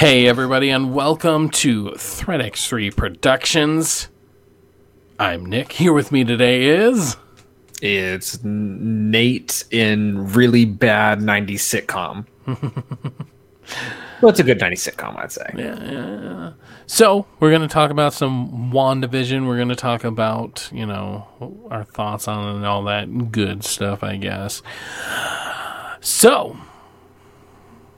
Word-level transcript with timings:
Hey, 0.00 0.26
everybody, 0.26 0.70
and 0.70 0.94
welcome 0.94 1.50
to 1.50 1.90
Threat 1.90 2.40
X3 2.40 2.96
Productions. 2.96 4.08
I'm 5.18 5.44
Nick. 5.44 5.72
Here 5.72 5.92
with 5.92 6.10
me 6.10 6.24
today 6.24 6.68
is. 6.68 7.18
It's 7.82 8.42
Nate 8.42 9.64
in 9.70 10.32
really 10.32 10.64
bad 10.64 11.18
90s 11.18 11.84
sitcom. 11.84 12.24
well, 14.22 14.30
it's 14.30 14.40
a 14.40 14.42
good 14.42 14.58
90s 14.58 14.90
sitcom, 14.90 15.18
I'd 15.18 15.32
say. 15.32 15.50
Yeah, 15.54 15.78
yeah, 15.84 16.22
yeah. 16.22 16.52
So, 16.86 17.26
we're 17.38 17.50
going 17.50 17.60
to 17.60 17.68
talk 17.68 17.90
about 17.90 18.14
some 18.14 18.72
WandaVision. 18.72 19.46
We're 19.46 19.56
going 19.56 19.68
to 19.68 19.76
talk 19.76 20.04
about, 20.04 20.70
you 20.72 20.86
know, 20.86 21.66
our 21.70 21.84
thoughts 21.84 22.26
on 22.26 22.48
it 22.48 22.56
and 22.56 22.64
all 22.64 22.84
that 22.84 23.30
good 23.30 23.64
stuff, 23.64 24.02
I 24.02 24.16
guess. 24.16 24.62
So, 26.00 26.56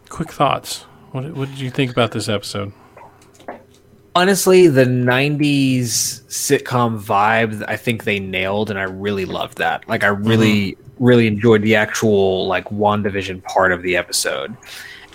quick 0.09 0.33
thoughts. 0.33 0.87
What, 1.13 1.31
what 1.35 1.49
did 1.51 1.59
you 1.61 1.71
think 1.71 1.91
about 1.91 2.13
this 2.13 2.29
episode? 2.29 2.73
Honestly, 4.15 4.67
the 4.67 4.85
90s 4.85 6.23
sitcom 6.25 7.03
vibe, 7.03 7.65
I 7.69 7.77
think 7.77 8.05
they 8.05 8.19
nailed, 8.19 8.71
and 8.71 8.79
I 8.79 8.85
really 8.85 9.25
loved 9.25 9.59
that. 9.59 9.89
Like, 9.89 10.05
I 10.05 10.09
really, 10.09 10.73
mm-hmm. 10.73 11.05
really 11.05 11.27
enjoyed 11.27 11.63
the 11.63 11.77
actual, 11.77 12.47
like, 12.47 12.67
WandaVision 12.71 13.43
part 13.45 13.73
of 13.73 13.83
the 13.83 13.97
episode. 13.97 14.57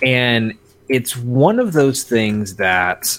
And 0.02 0.54
it's 0.88 1.16
one 1.16 1.58
of 1.58 1.72
those 1.72 2.04
things 2.04 2.56
that 2.56 3.18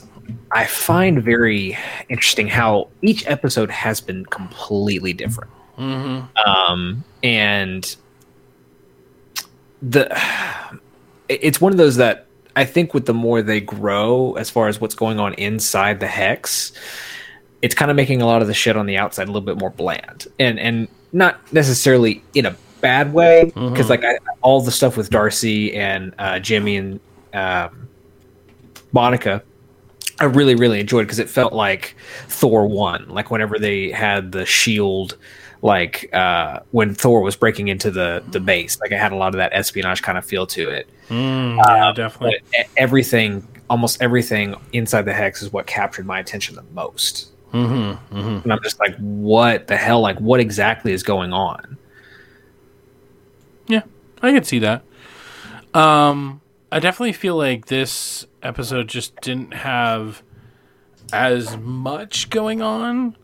I 0.51 0.65
find 0.65 1.23
very 1.23 1.77
interesting 2.07 2.47
how 2.47 2.89
each 3.01 3.25
episode 3.27 3.69
has 3.69 4.01
been 4.01 4.25
completely 4.25 5.13
different. 5.13 5.51
Mm-hmm. 5.77 6.49
Um, 6.49 7.03
and 7.23 7.95
the 9.81 10.09
it's 11.29 11.61
one 11.61 11.71
of 11.71 11.77
those 11.77 11.97
that 11.97 12.25
I 12.59 12.65
think 12.65 12.93
with 12.93 13.05
the 13.05 13.13
more 13.13 13.41
they 13.41 13.61
grow, 13.61 14.33
as 14.33 14.49
far 14.49 14.67
as 14.67 14.81
what's 14.81 14.93
going 14.93 15.17
on 15.17 15.33
inside 15.35 16.01
the 16.01 16.07
hex, 16.07 16.73
it's 17.61 17.73
kind 17.73 17.89
of 17.89 17.95
making 17.95 18.21
a 18.21 18.25
lot 18.25 18.41
of 18.41 18.49
the 18.49 18.53
shit 18.53 18.75
on 18.75 18.85
the 18.85 18.97
outside 18.97 19.23
a 19.23 19.31
little 19.31 19.45
bit 19.45 19.57
more 19.57 19.69
bland, 19.69 20.27
and 20.39 20.59
and 20.59 20.89
not 21.13 21.39
necessarily 21.53 22.21
in 22.33 22.45
a 22.45 22.53
bad 22.81 23.13
way, 23.13 23.45
because 23.45 23.63
mm-hmm. 23.63 23.87
like 23.87 24.03
I, 24.03 24.17
all 24.41 24.59
the 24.59 24.73
stuff 24.73 24.97
with 24.97 25.09
Darcy 25.09 25.73
and 25.73 26.13
uh, 26.19 26.39
Jimmy 26.39 26.75
and 26.75 26.99
um, 27.33 27.87
Monica. 28.91 29.41
I 30.19 30.25
really, 30.25 30.55
really 30.55 30.81
enjoyed 30.81 31.07
because 31.07 31.19
it 31.19 31.29
felt 31.29 31.53
like 31.53 31.95
Thor 32.27 32.67
one, 32.67 33.07
like 33.07 33.31
whenever 33.31 33.57
they 33.57 33.89
had 33.89 34.33
the 34.33 34.45
shield 34.45 35.17
like 35.61 36.13
uh, 36.13 36.59
when 36.71 36.93
Thor 36.93 37.21
was 37.21 37.35
breaking 37.35 37.67
into 37.67 37.91
the 37.91 38.23
the 38.29 38.39
base. 38.39 38.79
Like 38.79 38.91
it 38.91 38.99
had 38.99 39.11
a 39.11 39.15
lot 39.15 39.29
of 39.29 39.37
that 39.37 39.53
espionage 39.53 40.01
kind 40.01 40.17
of 40.17 40.25
feel 40.25 40.47
to 40.47 40.69
it. 40.69 40.87
Mm, 41.09 41.57
yeah, 41.57 41.89
uh, 41.89 41.91
definitely. 41.91 42.39
Everything, 42.77 43.45
almost 43.69 44.01
everything 44.01 44.55
inside 44.73 45.03
the 45.03 45.13
hex 45.13 45.41
is 45.41 45.51
what 45.51 45.67
captured 45.67 46.05
my 46.05 46.19
attention 46.19 46.55
the 46.55 46.63
most. 46.73 47.29
Mm-hmm, 47.51 48.15
mm-hmm. 48.15 48.43
And 48.43 48.53
I'm 48.53 48.61
just 48.63 48.79
like, 48.79 48.95
what 48.97 49.67
the 49.67 49.75
hell? 49.75 50.01
Like, 50.01 50.19
what 50.19 50.39
exactly 50.39 50.93
is 50.93 51.03
going 51.03 51.33
on? 51.33 51.77
Yeah, 53.67 53.83
I 54.21 54.31
can 54.31 54.43
see 54.43 54.59
that. 54.59 54.83
Um, 55.73 56.41
I 56.71 56.79
definitely 56.79 57.13
feel 57.13 57.35
like 57.35 57.65
this 57.65 58.25
episode 58.43 58.87
just 58.87 59.19
didn't 59.21 59.53
have 59.53 60.23
as 61.11 61.57
much 61.57 62.29
going 62.29 62.61
on 62.61 63.15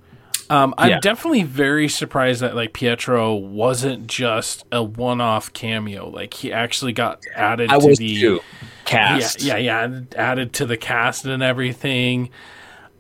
um, 0.50 0.74
I'm 0.78 0.90
yeah. 0.90 1.00
definitely 1.00 1.44
very 1.44 1.88
surprised 1.88 2.42
that 2.42 2.56
like 2.56 2.74
Pietro 2.74 3.34
wasn't 3.34 4.08
just 4.08 4.66
a 4.72 4.84
one-off 4.84 5.54
cameo. 5.54 6.10
Like 6.10 6.34
he 6.34 6.52
actually 6.52 6.94
got 6.94 7.22
added 7.36 7.72
I 7.72 7.80
to 7.80 7.96
the 7.96 8.20
too. 8.20 8.42
cast. 8.86 9.42
Yeah, 9.42 9.58
yeah, 9.58 9.88
yeah, 9.88 10.02
added 10.16 10.54
to 10.54 10.66
the 10.66 10.78
cast 10.78 11.26
and 11.26 11.42
everything. 11.42 12.30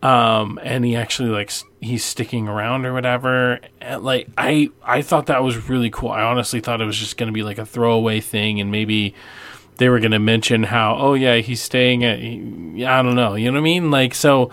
Um, 0.01 0.59
and 0.63 0.83
he 0.85 0.95
actually 0.95 1.29
like 1.29 1.51
he's 1.81 2.03
sticking 2.03 2.47
around 2.47 2.85
or 2.85 2.93
whatever. 2.93 3.59
And, 3.81 4.03
like 4.03 4.27
I, 4.37 4.69
I 4.83 5.01
thought 5.01 5.27
that 5.27 5.43
was 5.43 5.69
really 5.69 5.89
cool. 5.89 6.09
I 6.09 6.23
honestly 6.23 6.59
thought 6.59 6.81
it 6.81 6.85
was 6.85 6.97
just 6.97 7.17
going 7.17 7.27
to 7.27 7.33
be 7.33 7.43
like 7.43 7.57
a 7.57 7.65
throwaway 7.65 8.19
thing, 8.21 8.59
and 8.59 8.71
maybe 8.71 9.15
they 9.77 9.89
were 9.89 9.99
going 9.99 10.11
to 10.11 10.19
mention 10.19 10.63
how, 10.63 10.95
oh 10.97 11.13
yeah, 11.13 11.37
he's 11.37 11.61
staying 11.61 12.03
at. 12.03 12.19
I 12.19 13.01
don't 13.01 13.15
know. 13.15 13.35
You 13.35 13.51
know 13.51 13.53
what 13.53 13.61
I 13.61 13.63
mean? 13.63 13.91
Like 13.91 14.15
so. 14.15 14.51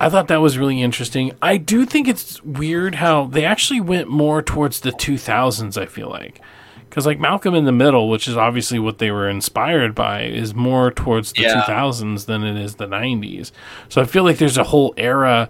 I 0.00 0.08
thought 0.08 0.28
that 0.28 0.40
was 0.40 0.56
really 0.56 0.80
interesting. 0.80 1.32
I 1.42 1.58
do 1.58 1.84
think 1.84 2.08
it's 2.08 2.42
weird 2.42 2.96
how 2.96 3.26
they 3.26 3.44
actually 3.44 3.82
went 3.82 4.08
more 4.08 4.40
towards 4.40 4.80
the 4.80 4.92
2000s, 4.92 5.80
I 5.80 5.84
feel 5.84 6.08
like. 6.08 6.40
Because, 6.88 7.06
like, 7.06 7.20
Malcolm 7.20 7.54
in 7.54 7.66
the 7.66 7.72
Middle, 7.72 8.08
which 8.08 8.26
is 8.26 8.36
obviously 8.36 8.78
what 8.78 8.98
they 8.98 9.10
were 9.10 9.28
inspired 9.28 9.94
by, 9.94 10.22
is 10.22 10.54
more 10.54 10.90
towards 10.90 11.32
the 11.32 11.42
yeah. 11.42 11.62
2000s 11.68 12.24
than 12.24 12.42
it 12.42 12.56
is 12.56 12.76
the 12.76 12.86
90s. 12.86 13.52
So 13.90 14.00
I 14.00 14.06
feel 14.06 14.24
like 14.24 14.38
there's 14.38 14.56
a 14.56 14.64
whole 14.64 14.94
era 14.96 15.48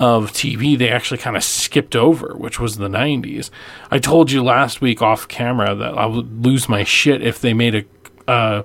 of 0.00 0.32
TV 0.32 0.76
they 0.76 0.90
actually 0.90 1.18
kind 1.18 1.36
of 1.36 1.44
skipped 1.44 1.94
over, 1.94 2.34
which 2.36 2.58
was 2.58 2.76
the 2.76 2.88
90s. 2.88 3.50
I 3.90 3.98
told 3.98 4.32
you 4.32 4.42
last 4.42 4.80
week 4.80 5.00
off 5.00 5.28
camera 5.28 5.76
that 5.76 5.96
I 5.96 6.06
would 6.06 6.44
lose 6.44 6.68
my 6.68 6.82
shit 6.82 7.22
if 7.22 7.40
they 7.40 7.54
made 7.54 7.74
a. 7.76 8.30
Uh, 8.30 8.62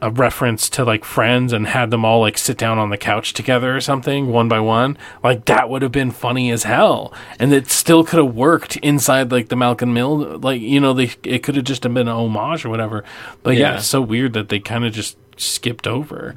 a 0.00 0.10
reference 0.10 0.68
to 0.70 0.84
like 0.84 1.04
friends 1.04 1.52
and 1.52 1.66
had 1.66 1.90
them 1.90 2.04
all 2.04 2.20
like 2.20 2.38
sit 2.38 2.56
down 2.56 2.78
on 2.78 2.90
the 2.90 2.96
couch 2.96 3.32
together 3.32 3.76
or 3.76 3.80
something 3.80 4.28
one 4.28 4.48
by 4.48 4.60
one 4.60 4.96
like 5.22 5.44
that 5.46 5.68
would 5.68 5.82
have 5.82 5.92
been 5.92 6.10
funny 6.10 6.50
as 6.50 6.64
hell. 6.64 7.12
And 7.38 7.52
it 7.52 7.68
still 7.68 8.04
could 8.04 8.18
have 8.18 8.34
worked 8.34 8.76
inside 8.78 9.30
like 9.30 9.48
the 9.48 9.56
malcolm 9.56 9.94
mill 9.94 10.38
like 10.38 10.60
you 10.60 10.80
know 10.80 10.92
they 10.92 11.12
it 11.22 11.42
could 11.42 11.56
have 11.56 11.64
just 11.64 11.82
been 11.82 11.96
an 11.96 12.08
homage 12.08 12.64
or 12.64 12.68
whatever. 12.68 13.04
But 13.42 13.56
yeah, 13.56 13.74
yeah. 13.74 13.78
so 13.78 14.00
weird 14.00 14.32
that 14.34 14.48
they 14.48 14.60
kind 14.60 14.84
of 14.84 14.92
just 14.92 15.16
skipped 15.36 15.86
over. 15.86 16.34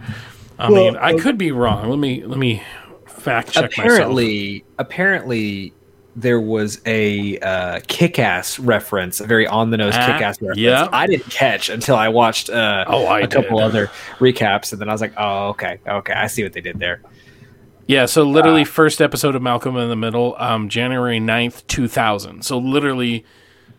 I 0.60 0.70
well, 0.70 0.84
mean 0.84 0.98
i 0.98 1.14
uh, 1.14 1.20
could 1.20 1.38
be 1.38 1.52
wrong. 1.52 1.90
Let 1.90 2.00
me 2.00 2.24
let 2.24 2.38
me 2.38 2.64
fact 3.08 3.52
check 3.52 3.72
apparently 3.72 4.54
myself. 4.54 4.76
apparently 4.80 5.74
there 6.16 6.40
was 6.40 6.82
a 6.86 7.40
uh, 7.40 7.80
kick-ass 7.88 8.60
reference, 8.60 9.20
a 9.20 9.26
very 9.26 9.48
on-the-nose 9.48 9.94
ah, 9.96 10.06
kick-ass 10.06 10.42
reference. 10.42 10.60
Yeah, 10.60 10.90
I 10.92 11.08
didn't 11.08 11.30
catch 11.30 11.70
until 11.70 11.96
I 11.96 12.10
watched 12.10 12.50
uh, 12.50 12.86
oh, 12.88 13.06
I 13.06 13.20
a 13.20 13.28
did. 13.28 13.32
couple 13.32 13.60
other 13.60 13.88
recaps, 14.20 14.72
and 14.72 14.82
then 14.82 14.90
I 14.90 14.92
was 14.92 15.02
like, 15.02 15.14
"Oh, 15.18 15.50
okay, 15.50 15.80
okay, 15.88 16.14
I 16.14 16.28
see 16.28 16.44
what 16.44 16.54
they 16.54 16.62
did 16.62 16.80
there." 16.80 17.02
Yeah, 17.88 18.06
so 18.06 18.24
literally 18.24 18.62
uh, 18.62 18.66
first 18.66 19.02
episode 19.02 19.36
of 19.36 19.42
Malcolm 19.42 19.76
in 19.78 19.90
the 19.90 19.96
Middle, 19.96 20.36
um, 20.38 20.70
January 20.70 21.20
9th, 21.20 21.66
2000. 21.68 22.44
So 22.44 22.58
literally 22.58 23.26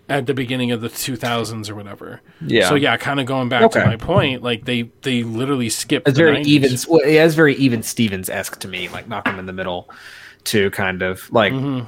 at 0.09 0.27
the 0.27 0.35
beginning 0.35 0.73
of 0.73 0.81
the 0.81 0.89
2000s 0.89 1.71
or 1.71 1.75
whatever. 1.75 2.21
Yeah. 2.45 2.69
So 2.69 2.75
yeah, 2.75 2.97
kind 2.97 3.21
of 3.21 3.27
going 3.27 3.49
back 3.49 3.63
okay. 3.63 3.81
to 3.81 3.87
my 3.87 3.97
point, 3.97 4.43
like 4.43 4.65
they 4.65 4.91
they 5.03 5.23
literally 5.23 5.71
skipped. 5.71 6.09
It's 6.09 6.19
very 6.19 6.39
90s. 6.39 6.47
even. 6.47 6.79
Well, 6.89 7.01
it 7.01 7.15
is 7.15 7.35
very 7.35 7.55
even 7.57 7.83
Stevens 7.83 8.29
esque 8.29 8.59
to 8.61 8.69
me, 8.69 8.89
like 8.89 9.09
Malcolm 9.09 9.39
in 9.39 9.47
the 9.47 9.53
Middle, 9.53 9.89
to 10.45 10.71
kind 10.71 11.03
of 11.03 11.31
like. 11.33 11.53
Mm-hmm 11.53 11.87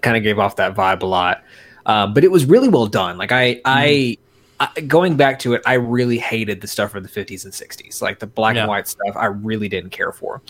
kind 0.00 0.16
of 0.16 0.22
gave 0.22 0.38
off 0.38 0.56
that 0.56 0.74
vibe 0.74 1.02
a 1.02 1.06
lot. 1.06 1.44
Um, 1.86 2.14
but 2.14 2.24
it 2.24 2.30
was 2.30 2.44
really 2.44 2.68
well 2.68 2.86
done. 2.86 3.18
Like 3.18 3.32
I, 3.32 3.54
mm. 3.54 3.60
I, 3.64 4.16
I, 4.60 4.80
going 4.82 5.16
back 5.16 5.38
to 5.40 5.54
it, 5.54 5.62
I 5.66 5.74
really 5.74 6.18
hated 6.18 6.60
the 6.60 6.66
stuff 6.66 6.92
from 6.92 7.02
the 7.02 7.08
50s 7.08 7.44
and 7.44 7.52
60s, 7.52 8.02
like 8.02 8.18
the 8.18 8.26
black 8.26 8.54
yeah. 8.54 8.62
and 8.62 8.68
white 8.68 8.88
stuff. 8.88 9.16
I 9.16 9.26
really 9.26 9.68
didn't 9.68 9.90
care 9.90 10.12
for. 10.12 10.42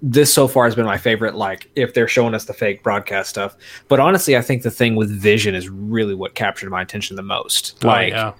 This 0.00 0.32
so 0.32 0.48
far 0.48 0.64
has 0.64 0.74
been 0.74 0.86
my 0.86 0.98
favorite. 0.98 1.34
Like 1.34 1.70
if 1.76 1.94
they're 1.94 2.08
showing 2.08 2.34
us 2.34 2.46
the 2.46 2.54
fake 2.54 2.82
broadcast 2.82 3.30
stuff, 3.30 3.56
but 3.88 4.00
honestly, 4.00 4.36
I 4.36 4.42
think 4.42 4.62
the 4.62 4.70
thing 4.70 4.96
with 4.96 5.10
Vision 5.10 5.54
is 5.54 5.68
really 5.68 6.14
what 6.14 6.34
captured 6.34 6.70
my 6.70 6.82
attention 6.82 7.16
the 7.16 7.22
most. 7.22 7.78
Oh, 7.84 7.88
like, 7.88 8.12
yeah. 8.12 8.32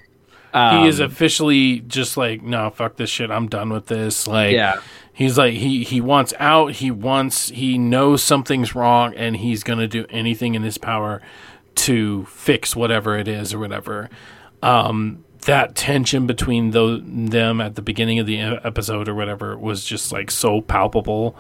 Um, 0.55 0.83
he 0.83 0.89
is 0.89 1.01
officially 1.01 1.81
just 1.81 2.17
like, 2.19 2.43
no, 2.43 2.69
fuck 2.71 2.97
this 2.97 3.09
shit. 3.09 3.31
I'm 3.31 3.49
done 3.49 3.71
with 3.71 3.87
this. 3.87 4.27
Like, 4.27 4.53
yeah 4.53 4.81
he's 5.13 5.37
like 5.39 5.55
he 5.55 5.85
he 5.85 6.01
wants 6.01 6.33
out. 6.39 6.73
He 6.73 6.91
wants 6.91 7.49
he 7.51 7.79
knows 7.79 8.23
something's 8.23 8.75
wrong 8.75 9.15
and 9.15 9.37
he's 9.37 9.63
going 9.63 9.79
to 9.79 9.89
do 9.89 10.07
anything 10.11 10.55
in 10.55 10.63
his 10.63 10.79
power 10.79 11.21
to 11.75 12.25
fix 12.27 12.75
whatever 12.75 13.17
it 13.17 13.29
is 13.29 13.53
or 13.55 13.59
whatever. 13.59 14.09
Um, 14.63 15.25
that 15.43 15.75
tension 15.75 16.27
between 16.27 16.71
those, 16.71 17.03
them 17.05 17.61
at 17.61 17.75
the 17.75 17.83
beginning 17.83 18.19
of 18.19 18.27
the 18.27 18.39
episode 18.41 19.09
or 19.09 19.15
whatever 19.15 19.57
was 19.57 19.85
just 19.85 20.13
like 20.13 20.31
so 20.31 20.61
palpable. 20.61 21.37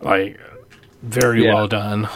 Like 0.00 0.38
very 1.02 1.44
yeah. 1.44 1.54
well 1.54 1.68
done. 1.68 2.08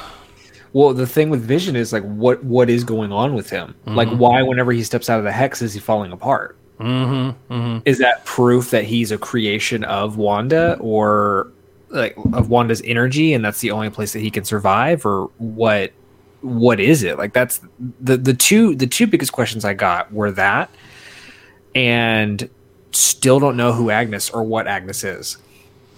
Well 0.73 0.93
the 0.93 1.06
thing 1.06 1.31
with 1.31 1.43
vision 1.43 1.76
is 1.76 1.93
like 1.93 2.05
what 2.05 2.44
what 2.44 2.70
is 2.70 2.85
going 2.85 3.12
on 3.12 3.35
with 3.35 3.50
him? 3.50 3.75
Mm-hmm. 3.87 3.97
like 3.97 4.09
why 4.09 4.43
whenever 4.43 4.73
he 4.73 4.82
steps 4.82 5.11
out 5.11 5.19
of 5.19 5.25
the 5.25 5.32
hex 5.32 5.62
is 5.62 5.75
he 5.75 5.81
falling 5.81 6.12
apart 6.12 6.56
Mm-hmm, 6.78 7.52
mm-hmm. 7.52 7.78
Is 7.84 7.99
that 7.99 8.25
proof 8.25 8.70
that 8.70 8.84
he's 8.84 9.11
a 9.11 9.19
creation 9.19 9.84
of 9.84 10.17
Wanda 10.19 10.76
or 10.81 11.50
like 11.88 12.17
of 12.32 12.50
Wanda's 12.50 12.82
energy 12.84 13.32
and 13.32 13.44
that's 13.44 13.61
the 13.61 13.70
only 13.70 13.88
place 13.90 14.12
that 14.12 14.20
he 14.20 14.31
can 14.31 14.44
survive 14.44 15.06
or 15.06 15.31
what 15.38 15.93
what 16.43 16.78
is 16.78 17.02
it? 17.02 17.17
Like 17.17 17.32
that's 17.32 17.61
the 18.00 18.17
the 18.17 18.34
two 18.34 18.75
the 18.75 18.87
two 18.87 19.06
biggest 19.06 19.32
questions 19.32 19.64
I 19.64 19.75
got 19.75 20.12
were 20.12 20.31
that 20.32 20.70
and 21.75 22.49
still 22.93 23.38
don't 23.40 23.56
know 23.56 23.72
who 23.72 23.90
Agnes 23.90 24.31
or 24.31 24.43
what 24.43 24.67
Agnes 24.67 25.02
is. 25.02 25.38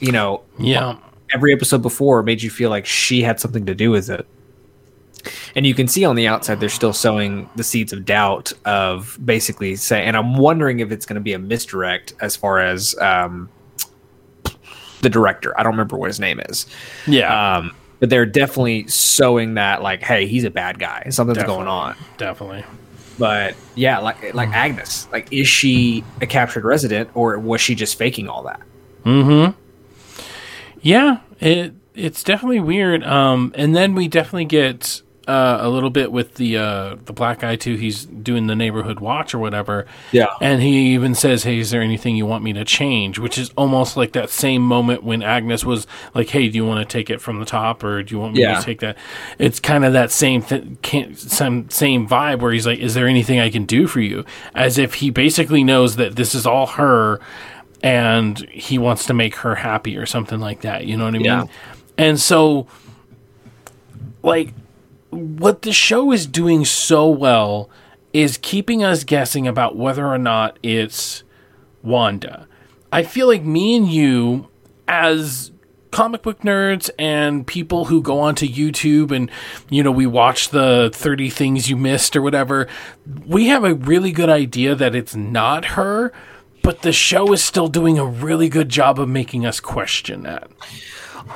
You 0.00 0.12
know, 0.12 0.42
yeah. 0.58 0.96
Every 1.34 1.52
episode 1.52 1.82
before 1.82 2.22
made 2.22 2.42
you 2.42 2.50
feel 2.50 2.70
like 2.70 2.86
she 2.86 3.22
had 3.22 3.38
something 3.38 3.66
to 3.66 3.74
do 3.74 3.90
with 3.90 4.08
it 4.08 4.26
and 5.56 5.67
you 5.67 5.75
can 5.75 5.88
see 5.88 6.05
on 6.05 6.17
the 6.17 6.26
outside 6.26 6.61
they're 6.61 6.69
still 6.69 6.93
sowing 6.93 7.49
the 7.56 7.65
seeds 7.65 7.93
of 7.93 8.05
doubt 8.05 8.53
of 8.65 9.19
basically 9.25 9.75
say 9.76 10.05
and 10.05 10.17
i'm 10.17 10.37
wondering 10.37 10.81
if 10.81 10.91
it's 10.93 11.05
going 11.06 11.15
to 11.15 11.20
be 11.20 11.32
a 11.32 11.38
misdirect 11.38 12.15
as 12.20 12.37
far 12.37 12.61
as 12.61 12.97
um, 13.00 13.49
the 15.00 15.09
director. 15.09 15.59
I 15.59 15.62
don't 15.62 15.73
remember 15.73 15.97
what 15.97 16.09
his 16.09 16.19
name 16.19 16.41
is. 16.49 16.67
Yeah, 17.06 17.56
Um, 17.59 17.75
but 18.00 18.11
they're 18.11 18.26
definitely 18.26 18.87
sowing 18.88 19.55
that 19.55 19.82
like, 19.82 20.03
hey, 20.03 20.26
he's 20.26 20.44
a 20.44 20.50
bad 20.50 20.79
guy. 20.79 21.05
Something's 21.11 21.38
Definitely. 21.38 21.56
going 21.65 21.69
on. 21.69 21.97
definitely. 22.17 22.65
But 23.19 23.56
yeah, 23.75 23.99
like 23.99 24.32
like 24.35 24.49
Agnes, 24.50 25.09
like 25.11 25.32
is 25.32 25.49
she 25.49 26.05
a 26.20 26.26
captured 26.26 26.65
resident 26.65 27.11
or 27.15 27.37
was 27.38 27.61
she 27.61 27.75
just 27.75 27.97
faking 27.99 28.29
all 28.29 28.44
that? 28.44 28.61
Hmm. 29.03 29.47
Yeah, 30.81 31.19
it 31.41 31.75
it's 31.94 32.23
definitely 32.23 32.61
weird. 32.61 33.03
Um, 33.03 33.53
and 33.56 33.75
then 33.75 33.97
we 33.97 34.06
definitely 34.06 34.44
get 34.44 35.03
uh, 35.28 35.58
a 35.60 35.69
little 35.69 35.90
bit 35.90 36.10
with 36.10 36.34
the 36.36 36.56
uh, 36.56 36.96
the 37.04 37.12
black 37.12 37.40
guy 37.40 37.54
too. 37.56 37.76
He's 37.76 38.04
doing 38.06 38.46
the 38.46 38.56
neighborhood 38.56 38.98
watch 38.98 39.34
or 39.34 39.38
whatever. 39.38 39.86
Yeah. 40.10 40.26
and 40.40 40.62
he 40.62 40.94
even 40.94 41.14
says, 41.14 41.44
"Hey, 41.44 41.58
is 41.58 41.70
there 41.70 41.82
anything 41.82 42.16
you 42.16 42.25
want 42.26 42.42
me 42.42 42.52
to 42.54 42.64
change?" 42.64 43.19
Which 43.19 43.36
is 43.38 43.50
almost 43.56 43.96
like 43.96 44.12
that 44.12 44.30
same 44.30 44.62
moment 44.62 45.02
when 45.04 45.22
Agnes 45.22 45.64
was 45.64 45.86
like, 46.14 46.30
"Hey, 46.30 46.48
do 46.48 46.56
you 46.56 46.64
want 46.64 46.80
to 46.80 46.90
take 46.90 47.10
it 47.10 47.20
from 47.20 47.38
the 47.40 47.44
top, 47.44 47.84
or 47.84 48.02
do 48.02 48.14
you 48.14 48.20
want 48.20 48.34
me 48.34 48.40
Yeah. 48.40 48.58
to 48.58 48.64
take 48.64 48.80
that?" 48.80 48.96
It's 49.38 49.60
kind 49.60 49.84
of 49.84 49.92
that 49.92 50.10
same 50.10 50.42
th- 50.42 51.16
some 51.16 51.69
same 51.70 52.08
vibe 52.08 52.40
where 52.40 52.52
he's 52.52 52.66
like, 52.66 52.78
"Is 52.78 52.94
there 52.94 53.06
anything 53.06 53.38
I 53.38 53.50
can 53.50 53.64
do 53.66 53.86
for 53.86 54.00
you?" 54.00 54.24
As 54.54 54.78
if 54.78 54.94
he 54.94 55.10
basically 55.10 55.62
knows 55.62 55.96
that 55.96 56.16
this 56.16 56.34
is 56.34 56.46
all 56.46 56.66
her 56.66 57.20
and 57.82 58.38
he 58.50 58.78
wants 58.78 59.06
to 59.06 59.14
make 59.14 59.36
her 59.36 59.54
happy 59.56 59.96
or 59.96 60.06
something 60.06 60.40
like 60.40 60.62
that. 60.62 60.86
You 60.86 60.96
know 60.96 61.04
what 61.04 61.14
I 61.14 61.19
mean? 61.19 61.24
Yeah. 61.26 61.44
And 61.96 62.19
so, 62.19 62.66
like, 64.22 64.52
what 65.10 65.62
the 65.62 65.72
show 65.72 66.12
is 66.12 66.26
doing 66.26 66.64
so 66.64 67.08
well 67.08 67.70
is 68.12 68.38
keeping 68.38 68.82
us 68.82 69.05
guessing 69.05 69.46
about 69.46 69.76
whether 69.76 70.06
or 70.06 70.19
not 70.19 70.58
it's 70.62 71.22
Wanda. 71.82 72.46
I 72.90 73.02
feel 73.02 73.26
like 73.26 73.44
me 73.44 73.76
and 73.76 73.88
you, 73.88 74.49
as 74.87 75.52
comic 75.90 76.22
book 76.22 76.40
nerds 76.40 76.90
and 76.99 77.46
people 77.46 77.87
who 77.87 78.02
go 78.02 78.20
onto 78.20 78.46
YouTube 78.46 79.10
and, 79.10 79.31
you 79.70 79.82
know, 79.82 79.90
we 79.90 80.06
watch 80.06 80.50
the 80.50 80.90
30 80.93 81.31
things 81.31 81.69
you 81.69 81.76
missed 81.76 82.16
or 82.16 82.22
whatever, 82.22 82.69
we 83.26 83.49
have 83.49 83.64
a 83.64 83.75
really 83.75 84.12
good 84.12 84.28
idea 84.28 84.75
that 84.75 84.94
it's 84.94 85.14
not 85.14 85.64
her, 85.64 86.12
but 86.62 86.82
the 86.82 86.93
show 86.93 87.32
is 87.32 87.43
still 87.43 87.69
doing 87.69 87.99
a 87.99 88.05
really 88.05 88.49
good 88.49 88.69
job 88.69 88.99
of 88.99 89.08
making 89.08 89.46
us 89.46 89.60
question 89.60 90.22
that. 90.22 90.50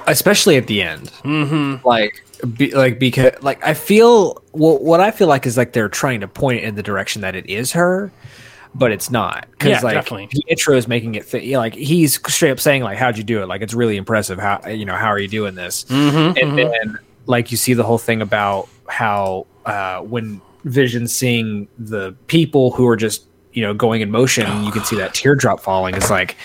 especially 0.07 0.57
at 0.57 0.67
the 0.67 0.83
end. 0.83 1.09
Mm-hmm. 1.25 1.87
Like, 1.87 2.25
be, 2.47 2.75
like 2.75 2.99
because 2.99 3.33
like 3.43 3.65
I 3.65 3.75
feel 3.75 4.43
well, 4.53 4.79
what 4.79 5.01
I 5.01 5.11
feel 5.11 5.29
like 5.29 5.47
is 5.47 5.57
like 5.57 5.73
they're 5.73 5.89
trying 5.89 6.21
to 6.21 6.29
point 6.29 6.59
it 6.59 6.65
in 6.65 6.75
the 6.75 6.83
direction 6.83 7.23
that 7.23 7.37
it 7.37 7.49
is 7.49 7.73
her, 7.73 8.13
but 8.75 8.91
it's 8.91 9.11
not. 9.11 9.47
Because 9.53 9.71
Yeah, 9.71 9.81
like 9.81 9.95
definitely. 9.95 10.29
Pietro 10.29 10.77
is 10.77 10.89
making 10.89 11.15
it 11.15 11.29
th- 11.29 11.57
like 11.57 11.75
he's 11.75 12.15
straight 12.33 12.51
up 12.51 12.61
saying 12.61 12.83
like, 12.83 12.99
"How'd 12.99 13.17
you 13.17 13.25
do 13.25 13.43
it? 13.43 13.47
Like, 13.47 13.63
it's 13.63 13.75
really 13.75 13.97
impressive. 13.97 14.39
How 14.39 14.67
you 14.69 14.85
know 14.85 14.97
how 14.97 15.09
are 15.09 15.19
you 15.19 15.29
doing 15.29 15.55
this?" 15.55 15.85
Mm-hmm, 15.85 16.39
and 16.39 16.59
then 16.59 16.99
like 17.27 17.51
you 17.51 17.57
see 17.57 17.75
the 17.75 17.85
whole 17.85 17.99
thing 17.99 18.21
about 18.21 18.69
how 18.89 19.47
uh, 19.65 20.01
when 20.01 20.41
Vision 20.65 21.07
seeing 21.09 21.69
the 21.79 22.15
people 22.27 22.73
who 22.73 22.87
are 22.89 22.97
just 22.97 23.25
you 23.53 23.63
know 23.63 23.75
going 23.75 24.01
in 24.01 24.11
motion, 24.11 24.65
you 24.65 24.73
can 24.73 24.85
see 24.85 24.97
that 24.97 25.15
teardrop 25.15 25.61
falling. 25.61 25.95
It's 25.95 26.11
like. 26.11 26.37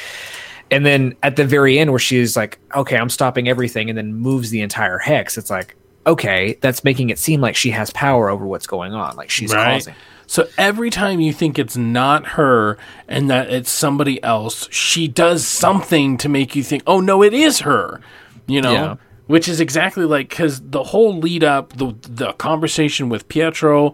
And 0.69 0.85
then 0.85 1.15
at 1.23 1.37
the 1.37 1.45
very 1.45 1.79
end, 1.79 1.91
where 1.91 1.99
she's 1.99 2.35
like, 2.35 2.59
"Okay, 2.75 2.97
I'm 2.97 3.09
stopping 3.09 3.47
everything," 3.47 3.87
and 3.87 3.97
then 3.97 4.13
moves 4.13 4.49
the 4.49 4.59
entire 4.59 4.97
hex. 4.97 5.37
It's 5.37 5.49
like, 5.49 5.77
okay, 6.07 6.57
that's 6.61 6.83
making 6.83 7.09
it 7.11 7.19
seem 7.19 7.41
like 7.41 7.55
she 7.55 7.71
has 7.71 7.91
power 7.91 8.29
over 8.29 8.45
what's 8.47 8.65
going 8.67 8.93
on, 8.93 9.15
like 9.15 9.29
she's 9.29 9.53
causing. 9.53 9.93
So 10.25 10.47
every 10.57 10.89
time 10.89 11.19
you 11.21 11.31
think 11.31 11.57
it's 11.59 11.77
not 11.77 12.25
her 12.29 12.77
and 13.07 13.29
that 13.29 13.49
it's 13.51 13.69
somebody 13.69 14.21
else, 14.23 14.67
she 14.71 15.07
does 15.07 15.45
something 15.47 16.17
to 16.17 16.27
make 16.29 16.55
you 16.55 16.63
think, 16.63 16.83
oh 16.87 16.99
no, 16.99 17.21
it 17.23 17.33
is 17.33 17.59
her. 17.59 18.01
You 18.45 18.61
know, 18.61 18.73
Yeah. 18.73 18.95
which 19.27 19.47
is 19.47 19.59
exactly 19.59 20.05
like 20.05 20.29
because 20.29 20.59
the 20.61 20.83
whole 20.83 21.17
lead 21.17 21.43
up, 21.43 21.73
the 21.77 21.93
the 22.01 22.33
conversation 22.33 23.09
with 23.09 23.27
Pietro. 23.27 23.93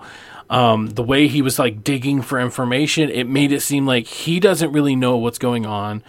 Um, 0.50 0.88
the 0.90 1.02
way 1.04 1.28
he 1.28 1.42
was 1.42 1.58
like 1.58 1.84
digging 1.84 2.22
for 2.22 2.40
information, 2.40 3.10
it 3.10 3.28
made 3.28 3.52
it 3.52 3.62
seem 3.62 3.88
like 3.88 4.06
he 4.06 4.40
doesn't 4.40 4.72
really 4.72 4.96
know 4.96 5.18
what's 5.18 5.40
going 5.40 5.66
on 5.66 6.04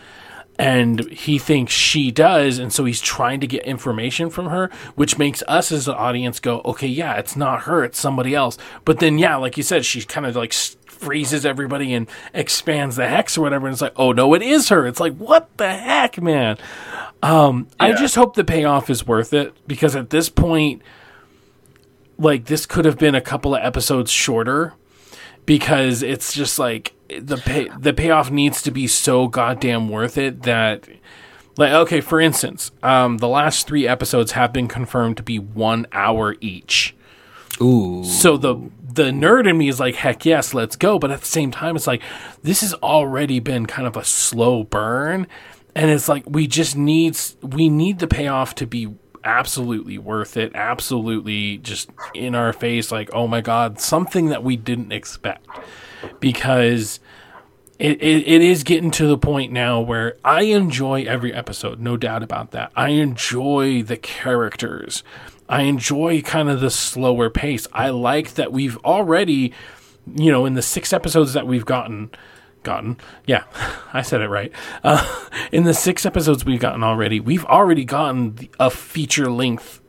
and 0.58 1.10
he 1.10 1.38
thinks 1.38 1.72
she 1.72 2.10
does 2.10 2.58
and 2.58 2.72
so 2.72 2.84
he's 2.84 3.00
trying 3.00 3.40
to 3.40 3.46
get 3.46 3.64
information 3.64 4.30
from 4.30 4.46
her 4.46 4.70
which 4.94 5.18
makes 5.18 5.42
us 5.48 5.72
as 5.72 5.88
an 5.88 5.94
audience 5.94 6.38
go 6.38 6.60
okay 6.64 6.86
yeah 6.86 7.14
it's 7.14 7.36
not 7.36 7.62
her 7.62 7.84
it's 7.84 7.98
somebody 7.98 8.34
else. 8.34 8.56
But 8.84 9.00
then 9.00 9.18
yeah 9.18 9.36
like 9.36 9.56
you 9.56 9.62
said 9.62 9.84
she 9.84 10.02
kind 10.02 10.26
of 10.26 10.36
like 10.36 10.52
freezes 10.52 11.44
everybody 11.44 11.92
and 11.92 12.08
expands 12.32 12.96
the 12.96 13.08
hex 13.08 13.36
or 13.36 13.42
whatever 13.42 13.66
and 13.66 13.74
it's 13.74 13.82
like 13.82 13.94
oh 13.96 14.12
no 14.12 14.32
it 14.34 14.42
is 14.42 14.68
her. 14.68 14.86
It's 14.86 15.00
like 15.00 15.16
what 15.16 15.56
the 15.56 15.72
heck 15.72 16.20
man? 16.22 16.56
Um 17.22 17.68
i 17.80 17.92
just 17.92 18.14
hope 18.14 18.36
the 18.36 18.44
payoff 18.44 18.88
is 18.90 19.06
worth 19.06 19.32
it 19.32 19.54
because 19.66 19.96
at 19.96 20.10
this 20.10 20.28
point 20.28 20.82
like 22.16 22.44
this 22.44 22.64
could 22.64 22.84
have 22.84 22.98
been 22.98 23.16
a 23.16 23.20
couple 23.20 23.54
of 23.56 23.62
episodes 23.64 24.10
shorter 24.10 24.74
because 25.46 26.02
it's 26.02 26.32
just 26.32 26.58
like 26.58 26.94
the 27.20 27.36
pay 27.36 27.68
the 27.78 27.92
payoff 27.92 28.30
needs 28.30 28.62
to 28.62 28.70
be 28.70 28.86
so 28.86 29.28
goddamn 29.28 29.88
worth 29.88 30.16
it 30.16 30.42
that 30.42 30.88
like 31.56 31.72
okay 31.72 32.00
for 32.00 32.20
instance 32.20 32.70
um 32.82 33.18
the 33.18 33.28
last 33.28 33.66
three 33.66 33.86
episodes 33.86 34.32
have 34.32 34.52
been 34.52 34.68
confirmed 34.68 35.16
to 35.16 35.22
be 35.22 35.38
one 35.38 35.86
hour 35.92 36.36
each. 36.40 36.94
Ooh, 37.60 38.02
so 38.04 38.36
the 38.36 38.56
the 38.82 39.04
nerd 39.04 39.48
in 39.48 39.58
me 39.58 39.68
is 39.68 39.78
like 39.78 39.96
heck 39.96 40.24
yes 40.24 40.54
let's 40.54 40.76
go. 40.76 40.98
But 40.98 41.10
at 41.10 41.20
the 41.20 41.26
same 41.26 41.50
time 41.50 41.76
it's 41.76 41.86
like 41.86 42.02
this 42.42 42.62
has 42.62 42.74
already 42.74 43.38
been 43.40 43.66
kind 43.66 43.86
of 43.86 43.96
a 43.96 44.04
slow 44.04 44.64
burn. 44.64 45.26
And 45.76 45.90
it's 45.90 46.08
like 46.08 46.24
we 46.28 46.46
just 46.46 46.76
needs 46.76 47.36
we 47.42 47.68
need 47.68 47.98
the 47.98 48.06
payoff 48.06 48.54
to 48.56 48.66
be 48.66 48.94
absolutely 49.24 49.98
worth 49.98 50.36
it 50.36 50.54
absolutely 50.54 51.58
just 51.58 51.90
in 52.14 52.34
our 52.34 52.52
face 52.52 52.92
like 52.92 53.08
oh 53.12 53.26
my 53.26 53.40
god 53.40 53.80
something 53.80 54.28
that 54.28 54.42
we 54.42 54.56
didn't 54.56 54.92
expect 54.92 55.46
because 56.20 57.00
it, 57.78 58.00
it, 58.00 58.26
it 58.28 58.40
is 58.40 58.62
getting 58.62 58.90
to 58.92 59.06
the 59.06 59.18
point 59.18 59.52
now 59.52 59.80
where 59.80 60.16
I 60.24 60.42
enjoy 60.42 61.02
every 61.04 61.32
episode, 61.32 61.80
no 61.80 61.96
doubt 61.96 62.22
about 62.22 62.52
that. 62.52 62.70
I 62.76 62.90
enjoy 62.90 63.82
the 63.82 63.96
characters. 63.96 65.02
I 65.48 65.62
enjoy 65.62 66.22
kind 66.22 66.48
of 66.48 66.60
the 66.60 66.70
slower 66.70 67.30
pace. 67.30 67.66
I 67.72 67.90
like 67.90 68.34
that 68.34 68.52
we've 68.52 68.78
already, 68.78 69.52
you 70.14 70.30
know, 70.30 70.46
in 70.46 70.54
the 70.54 70.62
six 70.62 70.92
episodes 70.92 71.32
that 71.32 71.46
we've 71.46 71.66
gotten, 71.66 72.10
gotten, 72.64 72.96
yeah, 73.26 73.44
I 73.92 74.02
said 74.02 74.20
it 74.20 74.28
right. 74.28 74.52
Uh, 74.82 75.28
in 75.52 75.64
the 75.64 75.74
six 75.74 76.04
episodes 76.04 76.44
we've 76.44 76.60
gotten 76.60 76.82
already, 76.82 77.20
we've 77.20 77.44
already 77.44 77.84
gotten 77.84 78.48
a 78.58 78.70
feature 78.70 79.30
length 79.30 79.80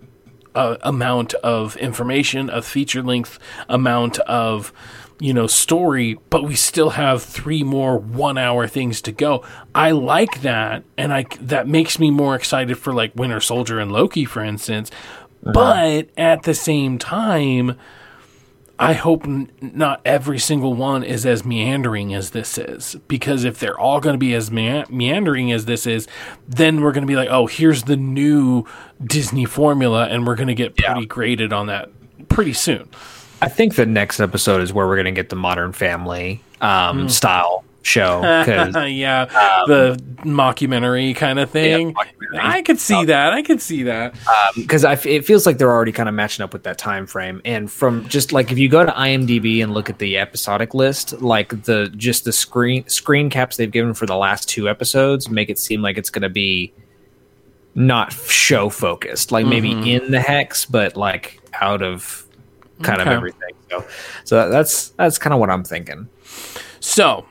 uh, 0.53 0.77
amount 0.81 1.33
of 1.35 1.75
information, 1.77 2.49
a 2.49 2.61
feature 2.61 3.03
length 3.03 3.39
amount 3.67 4.19
of 4.19 4.71
you 5.19 5.33
know 5.33 5.47
story, 5.47 6.17
but 6.29 6.43
we 6.43 6.55
still 6.55 6.91
have 6.91 7.23
three 7.23 7.63
more 7.63 7.97
one 7.97 8.37
hour 8.37 8.67
things 8.67 9.01
to 9.01 9.11
go. 9.11 9.43
I 9.73 9.91
like 9.91 10.41
that, 10.41 10.83
and 10.97 11.13
I 11.13 11.25
that 11.41 11.67
makes 11.67 11.99
me 11.99 12.11
more 12.11 12.35
excited 12.35 12.77
for 12.77 12.93
like 12.93 13.15
Winter 13.15 13.39
Soldier 13.39 13.79
and 13.79 13.91
Loki, 13.91 14.25
for 14.25 14.43
instance. 14.43 14.91
But 15.41 16.09
at 16.17 16.43
the 16.43 16.55
same 16.55 16.97
time, 16.97 17.77
I 18.77 18.93
hope 18.93 19.23
n- 19.25 19.49
not 19.61 20.01
every 20.05 20.37
single 20.39 20.73
one 20.73 21.03
is 21.03 21.25
as 21.25 21.43
meandering 21.45 22.13
as 22.13 22.31
this 22.31 22.57
is. 22.57 22.95
Because 23.07 23.43
if 23.43 23.59
they're 23.59 23.79
all 23.79 23.99
going 23.99 24.13
to 24.13 24.17
be 24.19 24.33
as 24.33 24.51
mea- 24.51 24.83
meandering 24.89 25.51
as 25.51 25.65
this 25.65 25.85
is, 25.87 26.07
then 26.47 26.81
we're 26.81 26.91
going 26.91 27.03
to 27.03 27.07
be 27.07 27.15
like, 27.15 27.29
oh, 27.29 27.47
here's 27.47 27.83
the 27.83 27.95
new 27.97 28.65
Disney 29.03 29.45
formula, 29.45 30.07
and 30.07 30.25
we're 30.27 30.35
going 30.35 30.47
to 30.49 30.55
get 30.55 30.75
pretty 30.77 31.05
graded 31.05 31.51
on 31.53 31.67
that 31.67 31.89
pretty 32.29 32.53
soon. 32.53 32.87
I 33.41 33.49
think 33.49 33.75
the 33.75 33.85
next 33.85 34.19
episode 34.21 34.61
is 34.61 34.71
where 34.71 34.87
we're 34.87 34.95
gonna 34.95 35.11
get 35.11 35.27
the 35.29 35.35
Modern 35.35 35.73
Family 35.73 36.41
um, 36.61 37.01
Hmm. 37.01 37.07
style 37.09 37.64
show. 37.85 38.21
yeah, 38.85 39.21
um, 39.21 39.69
the 39.69 40.03
mockumentary 40.23 41.15
kind 41.15 41.39
of 41.39 41.49
thing. 41.51 41.93
mockumentary. 41.93 42.39
I 42.39 42.61
could 42.61 42.79
see 42.79 42.95
um, 42.95 43.05
that. 43.07 43.33
I 43.33 43.41
could 43.41 43.61
see 43.61 43.83
that. 43.83 44.13
Um, 44.27 44.53
because 44.55 44.83
I 44.83 44.93
f- 44.93 45.05
it 45.05 45.25
feels 45.25 45.45
like 45.45 45.57
they're 45.57 45.71
already 45.71 45.91
kind 45.91 46.09
of 46.09 46.15
matching 46.15 46.43
up 46.43 46.53
with 46.53 46.63
that 46.63 46.77
time 46.77 47.05
frame. 47.05 47.41
And 47.45 47.71
from 47.71 48.07
just 48.07 48.33
like 48.33 48.51
if 48.51 48.57
you 48.57 48.69
go 48.69 48.85
to 48.85 48.91
IMDb 48.91 49.61
and 49.63 49.73
look 49.73 49.89
at 49.89 49.99
the 49.99 50.17
episodic 50.17 50.73
list, 50.73 51.21
like 51.21 51.63
the 51.63 51.91
just 51.95 52.25
the 52.25 52.33
screen 52.33 52.87
screen 52.87 53.29
caps 53.29 53.57
they've 53.57 53.71
given 53.71 53.93
for 53.93 54.05
the 54.05 54.17
last 54.17 54.49
two 54.49 54.67
episodes 54.67 55.29
make 55.29 55.49
it 55.49 55.59
seem 55.59 55.81
like 55.81 55.97
it's 55.97 56.09
going 56.09 56.23
to 56.23 56.29
be 56.29 56.73
not 57.75 58.13
show 58.13 58.69
focused, 58.69 59.31
like 59.31 59.45
maybe 59.45 59.71
mm-hmm. 59.71 60.05
in 60.05 60.11
the 60.11 60.19
hex, 60.19 60.65
but 60.65 60.95
like 60.95 61.41
out 61.61 61.81
of 61.81 62.25
kind 62.81 63.01
Okay. 63.01 63.09
of 63.09 63.15
everything. 63.15 63.51
So, 63.69 63.85
so 64.23 64.49
that's 64.49 64.89
that's 64.91 65.17
kind 65.17 65.33
of 65.33 65.39
what 65.39 65.49
I'm 65.49 65.63
thinking. 65.63 66.07
So, 66.79 67.25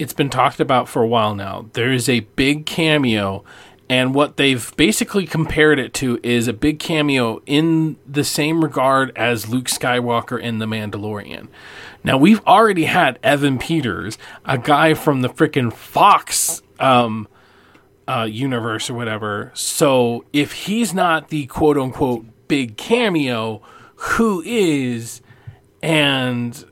it's 0.00 0.14
been 0.14 0.30
talked 0.30 0.60
about 0.60 0.88
for 0.88 1.02
a 1.02 1.06
while 1.06 1.34
now. 1.34 1.66
There 1.74 1.92
is 1.92 2.08
a 2.08 2.20
big 2.20 2.64
cameo, 2.64 3.44
and 3.88 4.14
what 4.14 4.38
they've 4.38 4.74
basically 4.76 5.26
compared 5.26 5.78
it 5.78 5.92
to 5.94 6.18
is 6.22 6.48
a 6.48 6.54
big 6.54 6.78
cameo 6.78 7.42
in 7.44 7.96
the 8.06 8.24
same 8.24 8.62
regard 8.62 9.16
as 9.16 9.48
Luke 9.48 9.66
Skywalker 9.66 10.40
in 10.40 10.58
The 10.58 10.66
Mandalorian. 10.66 11.48
Now, 12.02 12.16
we've 12.16 12.44
already 12.46 12.84
had 12.84 13.18
Evan 13.22 13.58
Peters, 13.58 14.16
a 14.46 14.56
guy 14.56 14.94
from 14.94 15.20
the 15.20 15.28
frickin' 15.28 15.72
Fox 15.72 16.62
um, 16.78 17.28
uh, 18.08 18.24
universe 18.24 18.88
or 18.88 18.94
whatever. 18.94 19.52
So 19.54 20.24
if 20.32 20.52
he's 20.52 20.94
not 20.94 21.28
the 21.28 21.46
quote 21.46 21.76
unquote 21.76 22.24
big 22.48 22.78
cameo, 22.78 23.60
who 23.96 24.42
is? 24.46 25.20
And 25.82 26.64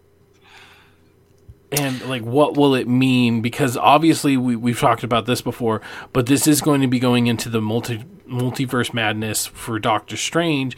and 1.73 2.01
like 2.09 2.23
what 2.23 2.57
will 2.57 2.75
it 2.75 2.89
mean? 2.89 3.43
Because 3.43 3.77
obviously 3.77 4.37
we, 4.37 4.57
we've 4.57 4.79
talked 4.79 5.05
about 5.05 5.27
this 5.27 5.41
before 5.43 5.81
but 6.13 6.27
this 6.27 6.47
is 6.47 6.61
going 6.61 6.81
to 6.81 6.87
be 6.89 6.99
going 6.99 7.27
into 7.27 7.49
the 7.49 7.61
multi 7.61 8.05
multiverse 8.29 8.93
madness 8.93 9.47
for 9.47 9.79
doctor 9.79 10.17
strange. 10.17 10.77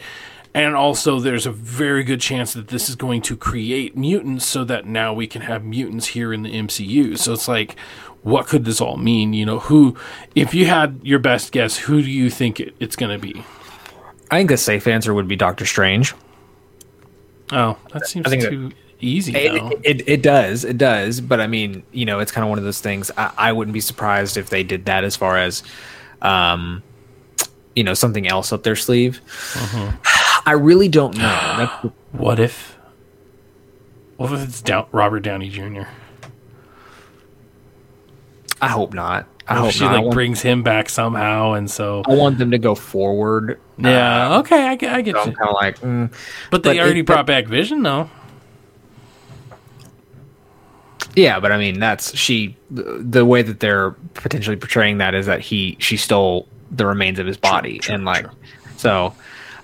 And 0.52 0.75
also 0.75 1.20
there's 1.20 1.47
a 1.47 1.52
very 1.52 2.02
good 2.02 2.20
chance 2.20 2.54
that 2.54 2.68
this 2.68 2.88
is 2.88 2.97
going 2.97 3.23
to 3.23 3.37
create 3.37 3.97
mutants 3.97 4.44
so 4.47 4.64
that 4.64 4.85
now 4.85 5.12
we 5.12 5.28
can 5.28 5.42
have 5.42 5.64
mutants 5.64 6.09
here 6.09 6.32
in 6.32 6.42
the 6.42 6.50
mcu 6.52 7.16
so 7.16 7.32
it's 7.32 7.47
like 7.47 7.76
what 8.23 8.47
could 8.47 8.64
this 8.66 8.80
all 8.80 8.97
mean? 8.97 9.32
You 9.32 9.47
know 9.47 9.61
who 9.61 9.97
if 10.35 10.52
you 10.52 10.66
had 10.66 11.00
your 11.02 11.18
best 11.20 11.52
guess 11.52 11.76
who 11.78 12.02
do 12.02 12.11
you 12.11 12.28
think 12.30 12.61
it, 12.61 12.75
it's 12.80 12.97
going 12.97 13.12
to 13.12 13.18
be? 13.18 13.44
I 14.30 14.38
think 14.38 14.50
the 14.50 14.56
safe 14.56 14.87
answer 14.87 15.14
would 15.14 15.26
be 15.28 15.37
Doctor 15.37 15.64
Strange. 15.66 16.14
oh 17.52 17.76
that 17.92 18.06
seems 18.06 18.28
think 18.28 18.42
that- 18.42 18.50
too 18.50 18.73
easy. 19.00 19.35
It, 19.37 19.80
it, 19.85 20.09
it 20.09 20.23
does, 20.23 20.64
it 20.64 20.78
does. 20.78 21.21
But 21.21 21.40
I 21.40 21.47
mean, 21.47 21.83
you 21.92 22.04
know, 22.04 22.19
it's 22.21 22.33
kind 22.33 22.45
of 22.45 22.49
one 22.50 22.59
of 22.59 22.64
those 22.64 22.80
things. 22.80 23.11
I, 23.16 23.33
I 23.37 23.52
wouldn't 23.52 23.73
be 23.73 23.80
surprised 23.80 24.37
if 24.37 24.50
they 24.50 24.62
did 24.62 24.85
that 24.87 25.04
as 25.04 25.16
far 25.16 25.37
as, 25.37 25.62
um, 26.23 26.83
you 27.76 27.85
know, 27.85 27.95
something 27.95 28.26
else 28.28 28.52
up 28.52 28.62
their 28.62 28.76
sleeve. 28.76 29.21
I 30.47 30.52
really 30.52 30.88
don't 30.88 31.16
know. 31.16 31.92
What 32.12 32.40
if? 32.40 32.76
What 34.16 34.33
if 34.33 34.42
it's 34.49 34.61
Dow- 34.61 34.88
Robert 34.90 35.21
Downey 35.21 35.49
Jr.? 35.49 35.83
I 38.61 38.69
hope 38.69 38.92
not. 38.92 39.26
I 39.47 39.54
hope 39.54 39.71
she 39.73 39.85
not. 39.85 40.04
Like 40.04 40.12
brings 40.12 40.42
him 40.42 40.62
back 40.62 40.88
somehow, 40.88 41.52
and 41.52 41.71
so 41.71 42.02
I 42.07 42.14
want 42.14 42.38
them 42.38 42.50
to 42.50 42.59
go 42.59 42.75
forward. 42.75 43.59
yeah, 43.78 44.38
okay, 44.38 44.66
I, 44.66 44.75
get- 44.76 44.92
I 44.92 45.02
get 45.02 45.14
So 45.14 45.23
I'm 45.23 45.33
kind 45.33 45.49
of 45.49 45.54
like, 45.54 45.78
mm. 45.80 46.12
But 46.50 46.62
they 46.62 46.75
but 46.76 46.85
already 46.85 47.00
it- 47.00 47.07
brought 47.07 47.26
back 47.26 47.47
Vision, 47.47 47.83
though. 47.83 48.11
Yeah, 51.14 51.40
but 51.40 51.52
I 51.52 51.59
mean, 51.59 51.81
that's 51.81 52.17
she. 52.17 52.57
The, 52.71 52.83
the 53.02 53.25
way 53.25 53.43
that 53.43 53.61
they're 53.61 53.93
potentially 54.14 54.57
portraying 54.57 54.99
that 54.99 55.14
is 55.14 55.26
that 55.26 55.40
he 55.40 55.76
she 55.81 55.97
stole 55.97 56.47
the 56.71 56.87
remains 56.87 57.19
of 57.19 57.26
his 57.26 57.37
body, 57.37 57.79
true, 57.79 57.95
and 57.95 58.05
like, 58.05 58.25
true. 58.25 58.33
so. 58.76 59.14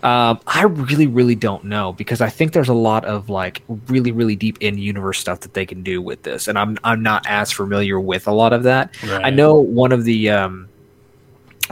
Um, 0.03 0.39
I 0.47 0.63
really, 0.65 1.09
really 1.09 1.35
don't 1.35 1.65
know 1.65 1.93
because 1.93 2.21
I 2.21 2.29
think 2.29 2.53
there's 2.53 2.69
a 2.69 2.75
lot 2.75 3.05
of 3.07 3.29
like 3.29 3.63
really, 3.89 4.13
really 4.13 4.37
deep 4.37 4.59
in 4.61 4.79
universe 4.79 5.19
stuff 5.19 5.41
that 5.41 5.55
they 5.55 5.67
can 5.67 5.83
do 5.83 6.01
with 6.01 6.23
this, 6.23 6.47
and 6.47 6.57
I'm 6.57 6.79
I'm 6.85 7.03
not 7.03 7.27
as 7.27 7.51
familiar 7.51 7.99
with 7.99 8.29
a 8.29 8.33
lot 8.33 8.53
of 8.53 8.63
that. 8.65 8.95
I 9.03 9.31
know 9.31 9.55
one 9.55 9.91
of 9.91 10.05
the 10.05 10.31
um, 10.31 10.69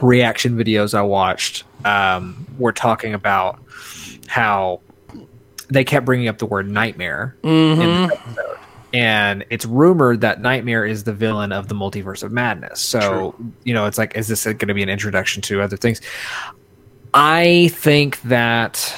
reaction 0.00 0.56
videos 0.56 0.94
I 0.94 1.02
watched 1.02 1.64
um, 1.84 2.46
were 2.58 2.72
talking 2.72 3.14
about 3.14 3.60
how 4.26 4.80
they 5.68 5.84
kept 5.84 6.06
bringing 6.06 6.28
up 6.28 6.38
the 6.38 6.46
word 6.46 6.68
nightmare 6.68 7.36
in 7.42 7.78
this 7.78 8.12
episode. 8.12 8.58
And 8.94 9.44
it's 9.50 9.66
rumored 9.66 10.20
that 10.20 10.40
Nightmare 10.40 10.86
is 10.86 11.02
the 11.02 11.12
villain 11.12 11.50
of 11.50 11.66
the 11.66 11.74
Multiverse 11.74 12.22
of 12.22 12.30
Madness. 12.30 12.80
So, 12.80 13.34
you 13.64 13.74
know, 13.74 13.86
it's 13.86 13.98
like, 13.98 14.16
is 14.16 14.28
this 14.28 14.44
going 14.44 14.68
to 14.68 14.74
be 14.74 14.84
an 14.84 14.88
introduction 14.88 15.42
to 15.42 15.60
other 15.60 15.76
things? 15.76 16.00
I 17.12 17.68
think 17.72 18.20
that 18.22 18.94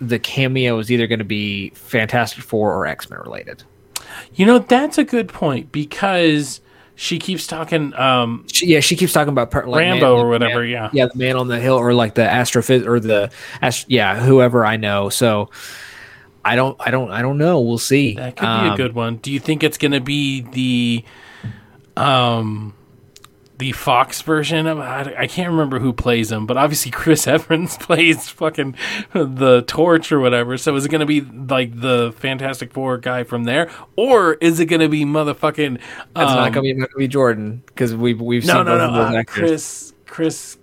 the 0.00 0.20
cameo 0.20 0.78
is 0.78 0.92
either 0.92 1.08
going 1.08 1.18
to 1.18 1.24
be 1.24 1.70
Fantastic 1.70 2.44
Four 2.44 2.72
or 2.72 2.86
X 2.86 3.10
Men 3.10 3.18
related. 3.20 3.64
You 4.34 4.46
know, 4.46 4.60
that's 4.60 4.96
a 4.96 5.04
good 5.04 5.28
point 5.28 5.72
because 5.72 6.60
she 6.94 7.18
keeps 7.18 7.48
talking. 7.48 7.92
Um, 7.94 8.46
She, 8.52 8.66
yeah, 8.66 8.80
she 8.80 8.94
keeps 8.94 9.12
talking 9.12 9.32
about 9.32 9.52
like, 9.52 9.80
Rambo 9.80 10.16
man- 10.16 10.24
or 10.24 10.28
whatever, 10.28 10.60
man- 10.60 10.68
yeah. 10.68 10.90
yeah, 10.92 11.06
the 11.06 11.18
man 11.18 11.36
on 11.36 11.48
the 11.48 11.58
hill, 11.58 11.74
or 11.76 11.94
like 11.94 12.14
the 12.14 12.22
astrophys 12.22 12.86
or 12.86 13.00
the 13.00 13.30
ast- 13.60 13.90
yeah, 13.90 14.20
whoever 14.20 14.64
I 14.64 14.76
know. 14.76 15.08
So 15.08 15.50
I 16.44 16.56
don't, 16.56 16.76
I 16.80 16.90
don't, 16.90 17.10
I 17.10 17.20
don't 17.22 17.38
know. 17.38 17.60
We'll 17.60 17.78
see. 17.78 18.14
that 18.14 18.36
could 18.36 18.46
be 18.46 18.48
Um, 18.48 18.72
a 18.72 18.76
good 18.76 18.94
one. 18.94 19.16
Do 19.16 19.30
you 19.30 19.38
think 19.40 19.62
it's 19.62 19.78
going 19.78 19.92
to 19.92 20.00
be 20.00 20.40
the, 20.40 21.04
um, 22.00 22.74
the 23.58 23.72
Fox 23.72 24.22
version 24.22 24.66
of? 24.66 24.78
I, 24.78 25.14
I 25.18 25.26
can't 25.26 25.50
remember 25.50 25.80
who 25.80 25.92
plays 25.92 26.32
him, 26.32 26.46
but 26.46 26.56
obviously 26.56 26.90
Chris 26.90 27.26
Evans 27.26 27.76
plays 27.76 28.26
fucking 28.30 28.74
the 29.12 29.62
Torch 29.66 30.10
or 30.12 30.18
whatever. 30.18 30.56
So 30.56 30.74
is 30.76 30.86
it 30.86 30.88
going 30.88 31.00
to 31.00 31.06
be 31.06 31.20
like 31.20 31.78
the 31.78 32.14
Fantastic 32.16 32.72
Four 32.72 32.96
guy 32.96 33.22
from 33.22 33.44
there, 33.44 33.70
or 33.96 34.34
is 34.34 34.60
it 34.60 34.64
going 34.66 34.80
to 34.80 34.88
be 34.88 35.04
motherfucking? 35.04 35.74
It's 35.76 36.14
not 36.14 36.56
um, 36.56 36.62
be, 36.62 36.72
not 36.72 36.88
gonna 36.88 36.98
be 36.98 37.06
Jordan 37.08 37.62
because 37.66 37.94
we've 37.94 38.18
we've 38.20 38.46
No, 38.46 38.54
seen 38.54 38.64
no, 38.64 38.78
both 38.78 38.78
no. 38.78 38.86
of 38.86 38.94
those 38.94 39.14
Uh, 39.14 39.18
actors. 39.18 39.34
Chris, 39.36 39.92
Chris, 40.06 40.58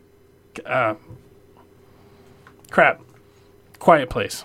uh, 0.66 0.96
crap. 2.72 3.00
Quiet 3.78 4.10
Place. 4.10 4.44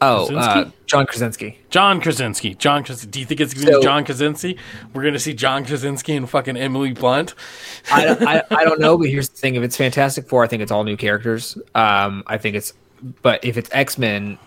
Oh, 0.00 0.34
uh, 0.36 0.70
John 0.86 1.06
Krasinski. 1.06 1.58
John 1.70 2.00
Krasinski. 2.00 2.54
John 2.54 2.82
Krasinski. 2.84 3.10
Do 3.10 3.20
you 3.20 3.26
think 3.26 3.40
it's 3.40 3.54
going 3.54 3.66
to 3.66 3.72
So- 3.74 3.78
be 3.80 3.84
John 3.84 4.04
Krasinski? 4.04 4.56
We're 4.92 5.02
going 5.02 5.14
to 5.14 5.20
see 5.20 5.34
John 5.34 5.64
Krasinski 5.64 6.14
and 6.16 6.28
fucking 6.28 6.56
Emily 6.56 6.92
Blunt. 6.92 7.34
I, 7.92 8.04
don't- 8.04 8.22
I, 8.26 8.42
I 8.50 8.64
don't 8.64 8.80
know, 8.80 8.96
but 8.98 9.08
here's 9.08 9.28
the 9.28 9.36
thing: 9.36 9.54
if 9.54 9.62
it's 9.62 9.76
Fantastic 9.76 10.28
Four, 10.28 10.44
I 10.44 10.48
think 10.48 10.62
it's 10.62 10.72
all 10.72 10.84
new 10.84 10.96
characters. 10.96 11.56
Um, 11.74 12.24
I 12.26 12.38
think 12.38 12.56
it's, 12.56 12.72
but 13.22 13.44
if 13.44 13.56
it's 13.56 13.70
X 13.72 13.98
Men, 13.98 14.38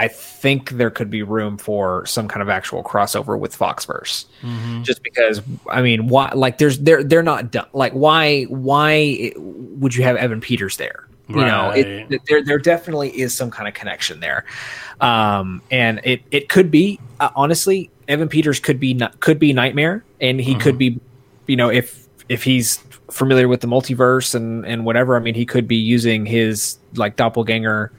I 0.00 0.06
think 0.06 0.70
there 0.70 0.90
could 0.90 1.10
be 1.10 1.24
room 1.24 1.58
for 1.58 2.06
some 2.06 2.28
kind 2.28 2.40
of 2.40 2.48
actual 2.48 2.84
crossover 2.84 3.36
with 3.36 3.56
Foxverse. 3.58 4.26
Just 4.82 5.02
because, 5.02 5.42
I 5.68 5.82
mean, 5.82 6.06
why? 6.06 6.30
Like, 6.34 6.58
there's 6.58 6.78
they're 6.78 7.02
they're 7.02 7.24
not 7.24 7.50
done. 7.50 7.66
Like, 7.72 7.92
why 7.94 8.44
why 8.44 9.32
would 9.36 9.96
you 9.96 10.04
have 10.04 10.14
Evan 10.16 10.40
Peters 10.40 10.76
there? 10.76 11.08
You 11.28 11.36
know, 11.36 11.70
it, 11.70 12.22
there 12.26 12.42
there 12.42 12.58
definitely 12.58 13.10
is 13.10 13.34
some 13.34 13.50
kind 13.50 13.68
of 13.68 13.74
connection 13.74 14.20
there, 14.20 14.46
um, 15.00 15.60
and 15.70 16.00
it 16.02 16.22
it 16.30 16.48
could 16.48 16.70
be 16.70 16.98
uh, 17.20 17.28
honestly, 17.36 17.90
Evan 18.08 18.28
Peters 18.28 18.60
could 18.60 18.80
be 18.80 18.98
could 19.20 19.38
be 19.38 19.52
Nightmare, 19.52 20.04
and 20.20 20.40
he 20.40 20.54
could 20.54 20.78
be, 20.78 20.98
you 21.46 21.56
know, 21.56 21.68
if 21.68 22.06
if 22.28 22.44
he's 22.44 22.78
familiar 23.10 23.46
with 23.48 23.60
the 23.60 23.66
multiverse 23.66 24.34
and 24.34 24.64
and 24.64 24.84
whatever, 24.84 25.16
I 25.16 25.20
mean, 25.20 25.34
he 25.34 25.44
could 25.44 25.68
be 25.68 25.76
using 25.76 26.24
his 26.24 26.78
like 26.94 27.16
doppelganger, 27.16 27.92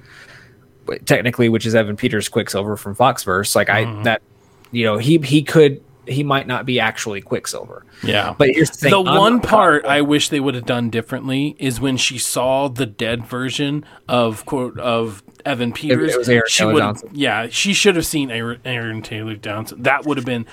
technically, 1.05 1.50
which 1.50 1.65
is 1.67 1.75
Evan 1.75 1.98
Peters 1.98 2.29
Quicksilver 2.29 2.77
from 2.77 2.95
Foxverse. 2.95 3.55
Like 3.55 3.69
I 3.69 3.86
that, 4.03 4.24
you 4.71 4.86
know, 4.86 4.98
he 4.98 5.19
he 5.19 5.43
could 5.43 5.83
he 6.10 6.24
might 6.24 6.48
not 6.48 6.66
be 6.66 6.80
actually 6.80 7.22
Quicksilver, 7.22 7.86
Yeah. 8.04 8.34
but 8.38 8.50
here's 8.50 8.70
the 8.72 8.78
thing: 8.78 8.92
the 9.04 9.10
I'm 9.12 9.18
one 9.18 9.39
part 9.39 9.86
I 9.86 10.01
wish 10.01 10.30
they 10.30 10.39
would 10.39 10.56
have 10.56 10.66
done 10.66 10.89
differently 10.89 11.56
is 11.60 11.80
when 11.80 11.98
she 11.98 12.18
saw 12.18 12.68
the 12.68 12.86
dead 12.86 13.25
version 13.25 13.86
of 14.08 14.46
quote 14.46 14.78
of 14.80 15.24
Evan 15.46 15.72
Peters. 15.74 16.13
it 16.13 16.18
was 16.18 16.30
Aaron 16.30 16.44
she 16.48 16.66
would 16.66 16.78
Johnson. 16.78 17.10
yeah, 17.13 17.48
she 17.50 17.74
should 17.74 17.96
have 17.96 18.06
seen 18.06 18.30
Aaron, 18.32 18.60
Aaron 18.66 19.01
Taylor 19.01 19.36
Johnson. 19.36 19.84
That 19.84 20.06
would 20.06 20.18
have 20.18 20.25
been 20.25 20.46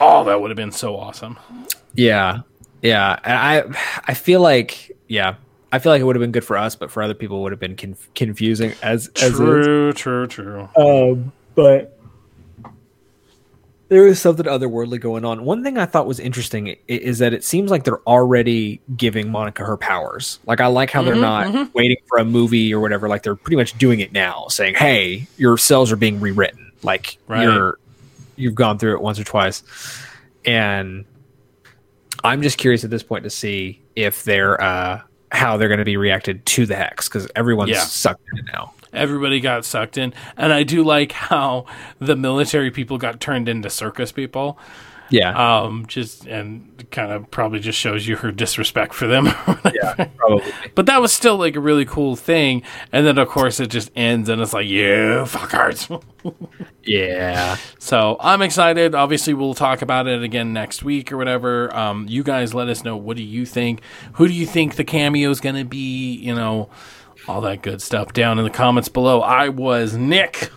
oh, 0.00 0.24
that 0.24 0.40
would 0.40 0.50
have 0.50 0.56
been 0.56 0.72
so 0.72 0.96
awesome. 0.96 1.38
Yeah, 1.94 2.40
yeah. 2.82 3.18
And 3.24 3.32
I 3.74 4.00
I 4.06 4.14
feel 4.14 4.40
like 4.40 4.92
yeah, 5.08 5.36
I 5.72 5.78
feel 5.78 5.92
like 5.92 6.00
it 6.00 6.04
would 6.04 6.16
have 6.16 6.20
been 6.20 6.32
good 6.32 6.44
for 6.44 6.56
us, 6.56 6.74
but 6.76 6.90
for 6.90 7.02
other 7.02 7.14
people, 7.14 7.38
it 7.38 7.42
would 7.42 7.52
have 7.52 7.60
been 7.60 7.76
conf- 7.76 8.08
confusing 8.14 8.72
as 8.82 9.08
as. 9.22 9.32
True, 9.32 9.92
true, 9.92 10.26
true. 10.26 10.68
Um, 10.76 11.32
but 11.54 11.95
there 13.88 14.06
is 14.06 14.20
something 14.20 14.46
otherworldly 14.46 15.00
going 15.00 15.24
on. 15.24 15.44
One 15.44 15.62
thing 15.62 15.78
I 15.78 15.86
thought 15.86 16.06
was 16.06 16.18
interesting 16.18 16.76
is 16.88 17.18
that 17.20 17.32
it 17.32 17.44
seems 17.44 17.70
like 17.70 17.84
they're 17.84 18.00
already 18.00 18.80
giving 18.96 19.30
Monica 19.30 19.64
her 19.64 19.76
powers. 19.76 20.38
Like 20.46 20.60
I 20.60 20.66
like 20.66 20.90
how 20.90 21.02
they're 21.02 21.14
not 21.14 21.72
waiting 21.74 21.98
for 22.08 22.18
a 22.18 22.24
movie 22.24 22.74
or 22.74 22.80
whatever. 22.80 23.08
Like 23.08 23.22
they're 23.22 23.36
pretty 23.36 23.56
much 23.56 23.78
doing 23.78 24.00
it 24.00 24.12
now, 24.12 24.46
saying, 24.48 24.74
"Hey, 24.74 25.28
your 25.36 25.56
cells 25.56 25.92
are 25.92 25.96
being 25.96 26.18
rewritten. 26.20 26.72
Like 26.82 27.18
Right. 27.28 27.42
you're 27.44 27.78
you've 28.36 28.54
gone 28.56 28.78
through 28.78 28.94
it 28.94 29.00
once 29.02 29.18
or 29.20 29.24
twice." 29.24 29.62
And 30.44 31.04
I'm 32.24 32.42
just 32.42 32.58
curious 32.58 32.82
at 32.84 32.90
this 32.90 33.02
point 33.02 33.24
to 33.24 33.30
see 33.30 33.80
if 33.94 34.24
they're 34.24 34.60
uh 34.60 35.00
how 35.32 35.56
they're 35.56 35.68
going 35.68 35.78
to 35.78 35.84
be 35.84 35.96
reacted 35.96 36.44
to 36.46 36.66
the 36.66 36.74
hex 36.76 37.08
because 37.08 37.28
everyone's 37.36 37.70
Yeah. 37.70 37.80
sucked 37.80 38.22
in 38.32 38.38
it 38.38 38.44
now. 38.52 38.72
Everybody 38.96 39.40
got 39.40 39.64
sucked 39.64 39.98
in, 39.98 40.12
and 40.36 40.52
I 40.52 40.62
do 40.62 40.82
like 40.82 41.12
how 41.12 41.66
the 41.98 42.16
military 42.16 42.70
people 42.70 42.98
got 42.98 43.20
turned 43.20 43.48
into 43.48 43.70
circus 43.70 44.10
people. 44.12 44.58
Yeah, 45.08 45.60
Um, 45.60 45.86
just 45.86 46.26
and 46.26 46.84
kind 46.90 47.12
of 47.12 47.30
probably 47.30 47.60
just 47.60 47.78
shows 47.78 48.08
you 48.08 48.16
her 48.16 48.32
disrespect 48.32 48.92
for 48.92 49.06
them. 49.06 49.26
yeah, 49.72 50.08
probably. 50.16 50.52
But 50.74 50.86
that 50.86 51.00
was 51.00 51.12
still 51.12 51.36
like 51.36 51.54
a 51.54 51.60
really 51.60 51.84
cool 51.84 52.16
thing. 52.16 52.62
And 52.90 53.06
then 53.06 53.16
of 53.16 53.28
course 53.28 53.60
it 53.60 53.68
just 53.68 53.92
ends 53.94 54.28
and 54.28 54.42
it's 54.42 54.52
like, 54.52 54.66
you 54.66 55.22
fuckers. 55.26 56.02
Yeah. 56.82 57.56
so 57.78 58.16
I'm 58.20 58.42
excited. 58.42 58.94
Obviously 58.96 59.32
we'll 59.34 59.54
talk 59.54 59.82
about 59.82 60.06
it 60.08 60.22
again 60.24 60.52
next 60.52 60.82
week 60.84 61.12
or 61.12 61.16
whatever. 61.16 61.74
Um, 61.74 62.06
you 62.08 62.22
guys 62.24 62.52
let 62.54 62.68
us 62.68 62.82
know 62.84 62.96
what 62.96 63.16
do 63.16 63.22
you 63.22 63.46
think? 63.46 63.82
Who 64.14 64.26
do 64.26 64.34
you 64.34 64.46
think 64.46 64.74
the 64.74 64.84
cameo 64.84 65.30
is 65.30 65.40
gonna 65.40 65.64
be? 65.64 66.14
You 66.16 66.34
know, 66.34 66.68
all 67.28 67.40
that 67.42 67.62
good 67.62 67.82
stuff 67.82 68.12
down 68.12 68.38
in 68.38 68.44
the 68.44 68.50
comments 68.50 68.88
below. 68.88 69.20
I 69.20 69.48
was 69.48 69.96
Nick. 69.96 70.50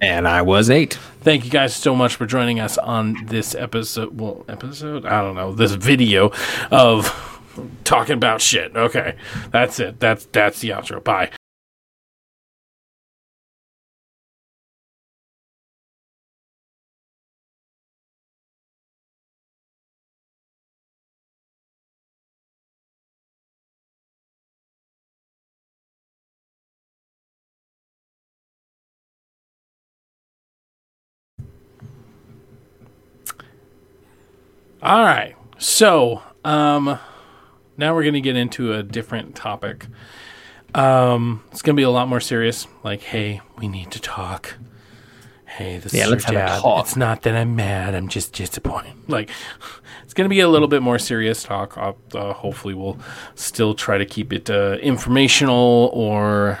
And 0.00 0.28
I 0.28 0.42
was 0.42 0.68
eight. 0.68 0.98
Thank 1.20 1.44
you 1.44 1.50
guys 1.50 1.74
so 1.74 1.96
much 1.96 2.16
for 2.16 2.26
joining 2.26 2.60
us 2.60 2.76
on 2.76 3.24
this 3.26 3.54
episode. 3.54 4.20
Well, 4.20 4.44
episode? 4.48 5.06
I 5.06 5.22
don't 5.22 5.34
know. 5.34 5.54
This 5.54 5.72
video 5.72 6.30
of 6.70 7.40
talking 7.84 8.14
about 8.14 8.42
shit. 8.42 8.76
Okay, 8.76 9.16
that's 9.50 9.80
it. 9.80 10.00
That's 10.00 10.26
that's 10.26 10.60
the 10.60 10.70
outro. 10.70 11.02
Bye. 11.02 11.30
All 34.84 35.02
right. 35.02 35.34
So, 35.58 36.22
um, 36.44 36.98
now 37.76 37.94
we're 37.94 38.02
going 38.02 38.14
to 38.14 38.20
get 38.20 38.36
into 38.36 38.72
a 38.74 38.82
different 38.82 39.34
topic. 39.34 39.86
Um, 40.74 41.42
it's 41.50 41.62
going 41.62 41.74
to 41.74 41.78
be 41.80 41.84
a 41.84 41.90
lot 41.90 42.08
more 42.08 42.20
serious. 42.20 42.66
Like, 42.82 43.00
hey, 43.02 43.40
we 43.58 43.66
need 43.68 43.90
to 43.92 44.00
talk. 44.00 44.54
Hey, 45.46 45.78
this 45.78 45.94
Yeah, 45.94 46.02
is 46.02 46.06
your 46.08 46.16
let's 46.16 46.28
a 46.28 46.32
dad. 46.32 46.60
talk. 46.60 46.84
It's 46.84 46.96
not 46.96 47.22
that 47.22 47.34
I'm 47.36 47.54
mad. 47.56 47.94
I'm 47.94 48.08
just 48.08 48.32
disappointed. 48.34 48.92
Like, 49.08 49.30
it's 50.02 50.14
going 50.14 50.24
to 50.24 50.30
be 50.30 50.40
a 50.40 50.48
little 50.48 50.68
bit 50.68 50.82
more 50.82 50.98
serious 50.98 51.42
talk. 51.42 51.76
Uh, 51.78 51.92
uh, 52.14 52.32
hopefully, 52.32 52.74
we'll 52.74 52.98
still 53.34 53.74
try 53.74 53.98
to 53.98 54.04
keep 54.06 54.32
it 54.32 54.48
uh, 54.50 54.78
informational 54.82 55.90
or 55.92 56.58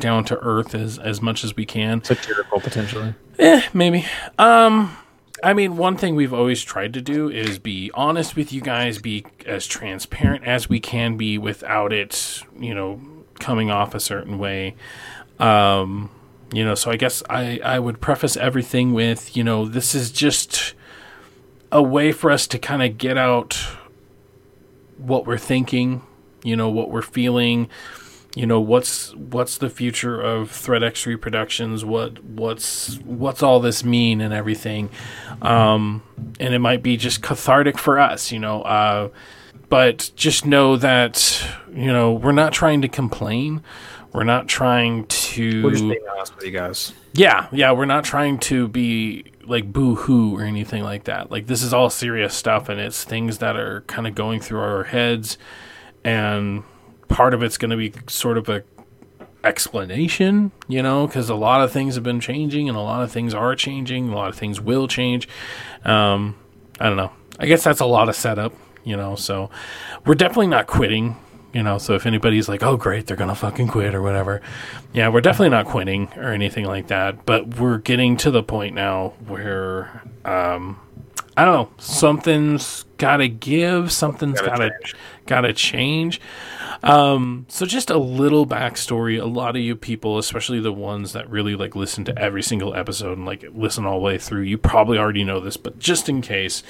down 0.00 0.24
to 0.24 0.38
earth 0.40 0.74
as 0.74 0.98
as 0.98 1.22
much 1.22 1.44
as 1.44 1.54
we 1.56 1.64
can. 1.64 2.02
Satirical 2.02 2.60
potentially. 2.60 3.14
Eh, 3.38 3.62
maybe. 3.72 4.04
Um, 4.38 4.96
I 5.42 5.52
mean, 5.52 5.76
one 5.76 5.96
thing 5.96 6.14
we've 6.14 6.32
always 6.32 6.62
tried 6.62 6.94
to 6.94 7.00
do 7.00 7.28
is 7.28 7.58
be 7.58 7.90
honest 7.94 8.36
with 8.36 8.52
you 8.52 8.60
guys, 8.60 8.98
be 8.98 9.26
as 9.44 9.66
transparent 9.66 10.44
as 10.44 10.68
we 10.68 10.80
can 10.80 11.16
be 11.16 11.38
without 11.38 11.92
it, 11.92 12.42
you 12.58 12.74
know, 12.74 13.00
coming 13.40 13.70
off 13.70 13.94
a 13.94 14.00
certain 14.00 14.38
way. 14.38 14.76
Um, 15.38 16.10
you 16.52 16.64
know, 16.64 16.74
so 16.74 16.90
I 16.90 16.96
guess 16.96 17.22
I, 17.28 17.60
I 17.64 17.78
would 17.78 18.00
preface 18.00 18.36
everything 18.36 18.92
with, 18.94 19.36
you 19.36 19.42
know, 19.42 19.66
this 19.66 19.94
is 19.94 20.12
just 20.12 20.74
a 21.72 21.82
way 21.82 22.12
for 22.12 22.30
us 22.30 22.46
to 22.46 22.58
kind 22.58 22.82
of 22.82 22.96
get 22.96 23.18
out 23.18 23.54
what 24.96 25.26
we're 25.26 25.36
thinking, 25.36 26.02
you 26.44 26.54
know, 26.54 26.70
what 26.70 26.90
we're 26.90 27.02
feeling, 27.02 27.68
you 28.34 28.46
know 28.46 28.60
what's 28.60 29.14
what's 29.14 29.58
the 29.58 29.70
future 29.70 30.20
of 30.20 30.50
threat 30.50 30.82
x3 30.82 31.20
productions 31.20 31.84
what 31.84 32.22
what's 32.24 32.96
what's 33.00 33.42
all 33.42 33.60
this 33.60 33.84
mean 33.84 34.20
and 34.20 34.34
everything 34.34 34.90
um 35.42 36.02
and 36.40 36.52
it 36.52 36.58
might 36.58 36.82
be 36.82 36.96
just 36.96 37.22
cathartic 37.22 37.78
for 37.78 37.98
us 37.98 38.32
you 38.32 38.38
know 38.38 38.62
uh 38.62 39.08
but 39.68 40.10
just 40.16 40.44
know 40.46 40.76
that 40.76 41.46
you 41.72 41.92
know 41.92 42.12
we're 42.12 42.32
not 42.32 42.52
trying 42.52 42.82
to 42.82 42.88
complain 42.88 43.62
we're 44.12 44.22
not 44.24 44.46
trying 44.46 45.06
to 45.06 45.64
We're 45.64 45.70
just 45.72 45.82
being 45.82 45.98
honest 46.12 46.36
with 46.36 46.44
you 46.44 46.52
guys. 46.52 46.92
yeah, 47.14 47.48
yeah, 47.50 47.72
we're 47.72 47.84
not 47.84 48.04
trying 48.04 48.38
to 48.40 48.68
be 48.68 49.24
like 49.42 49.72
boo 49.72 49.96
hoo 49.96 50.36
or 50.38 50.42
anything 50.42 50.84
like 50.84 51.04
that. 51.04 51.32
Like 51.32 51.48
this 51.48 51.64
is 51.64 51.74
all 51.74 51.90
serious 51.90 52.32
stuff 52.32 52.68
and 52.68 52.78
it's 52.80 53.02
things 53.02 53.38
that 53.38 53.56
are 53.56 53.80
kind 53.88 54.06
of 54.06 54.14
going 54.14 54.38
through 54.38 54.60
our 54.60 54.84
heads 54.84 55.36
and 56.04 56.62
part 57.14 57.32
of 57.32 57.42
it's 57.44 57.56
going 57.56 57.70
to 57.70 57.76
be 57.76 57.92
sort 58.08 58.36
of 58.36 58.48
a 58.48 58.64
explanation, 59.44 60.50
you 60.66 60.82
know, 60.82 61.06
cuz 61.06 61.28
a 61.30 61.34
lot 61.34 61.60
of 61.60 61.70
things 61.70 61.94
have 61.94 62.02
been 62.02 62.18
changing 62.18 62.68
and 62.68 62.76
a 62.76 62.80
lot 62.80 63.02
of 63.02 63.12
things 63.12 63.32
are 63.32 63.54
changing, 63.54 64.08
a 64.08 64.16
lot 64.16 64.28
of 64.28 64.34
things 64.34 64.60
will 64.60 64.88
change. 64.88 65.28
Um 65.84 66.34
I 66.80 66.88
don't 66.88 66.96
know. 66.96 67.12
I 67.38 67.46
guess 67.46 67.62
that's 67.62 67.80
a 67.80 67.86
lot 67.86 68.08
of 68.08 68.16
setup, 68.16 68.52
you 68.82 68.96
know, 68.96 69.14
so 69.14 69.50
we're 70.04 70.16
definitely 70.16 70.48
not 70.48 70.66
quitting 70.66 71.16
you 71.52 71.62
know 71.62 71.78
so 71.78 71.94
if 71.94 72.04
anybody's 72.04 72.48
like 72.48 72.64
oh 72.64 72.76
great 72.76 73.06
they're 73.06 73.16
gonna 73.16 73.34
fucking 73.34 73.68
quit 73.68 73.94
or 73.94 74.02
whatever 74.02 74.42
yeah 74.92 75.08
we're 75.08 75.20
definitely 75.20 75.50
not 75.50 75.66
quitting 75.66 76.08
or 76.16 76.32
anything 76.32 76.64
like 76.64 76.88
that 76.88 77.24
but 77.24 77.60
we're 77.60 77.78
getting 77.78 78.16
to 78.16 78.32
the 78.32 78.42
point 78.42 78.74
now 78.74 79.12
where 79.28 80.02
um 80.24 80.76
i 81.36 81.44
don't 81.44 81.54
know 81.54 81.68
something's 81.78 82.84
gotta 82.98 83.28
give 83.28 83.92
something's 83.92 84.40
Gotta 84.40 84.70
gotta 84.70 84.94
gotta 85.26 85.52
change 85.52 86.20
um 86.82 87.46
so 87.48 87.64
just 87.66 87.90
a 87.90 87.98
little 87.98 88.46
backstory 88.46 89.20
a 89.20 89.24
lot 89.24 89.56
of 89.56 89.62
you 89.62 89.74
people 89.74 90.18
especially 90.18 90.60
the 90.60 90.72
ones 90.72 91.12
that 91.12 91.28
really 91.30 91.54
like 91.54 91.74
listen 91.74 92.04
to 92.04 92.18
every 92.18 92.42
single 92.42 92.74
episode 92.74 93.16
and 93.16 93.26
like 93.26 93.44
listen 93.54 93.86
all 93.86 93.98
the 93.98 94.04
way 94.04 94.18
through 94.18 94.42
you 94.42 94.58
probably 94.58 94.98
already 94.98 95.24
know 95.24 95.40
this 95.40 95.56
but 95.56 95.78
just 95.78 96.08
in 96.08 96.20
case 96.20 96.62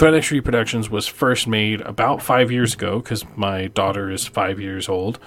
Threat 0.00 0.14
X3 0.14 0.42
Productions 0.42 0.88
was 0.88 1.06
first 1.06 1.46
made 1.46 1.82
about 1.82 2.22
five 2.22 2.50
years 2.50 2.72
ago 2.72 3.00
because 3.00 3.24
my 3.36 3.66
daughter 3.66 4.10
is 4.10 4.26
five 4.26 4.58
years 4.58 4.88
old. 4.88 5.18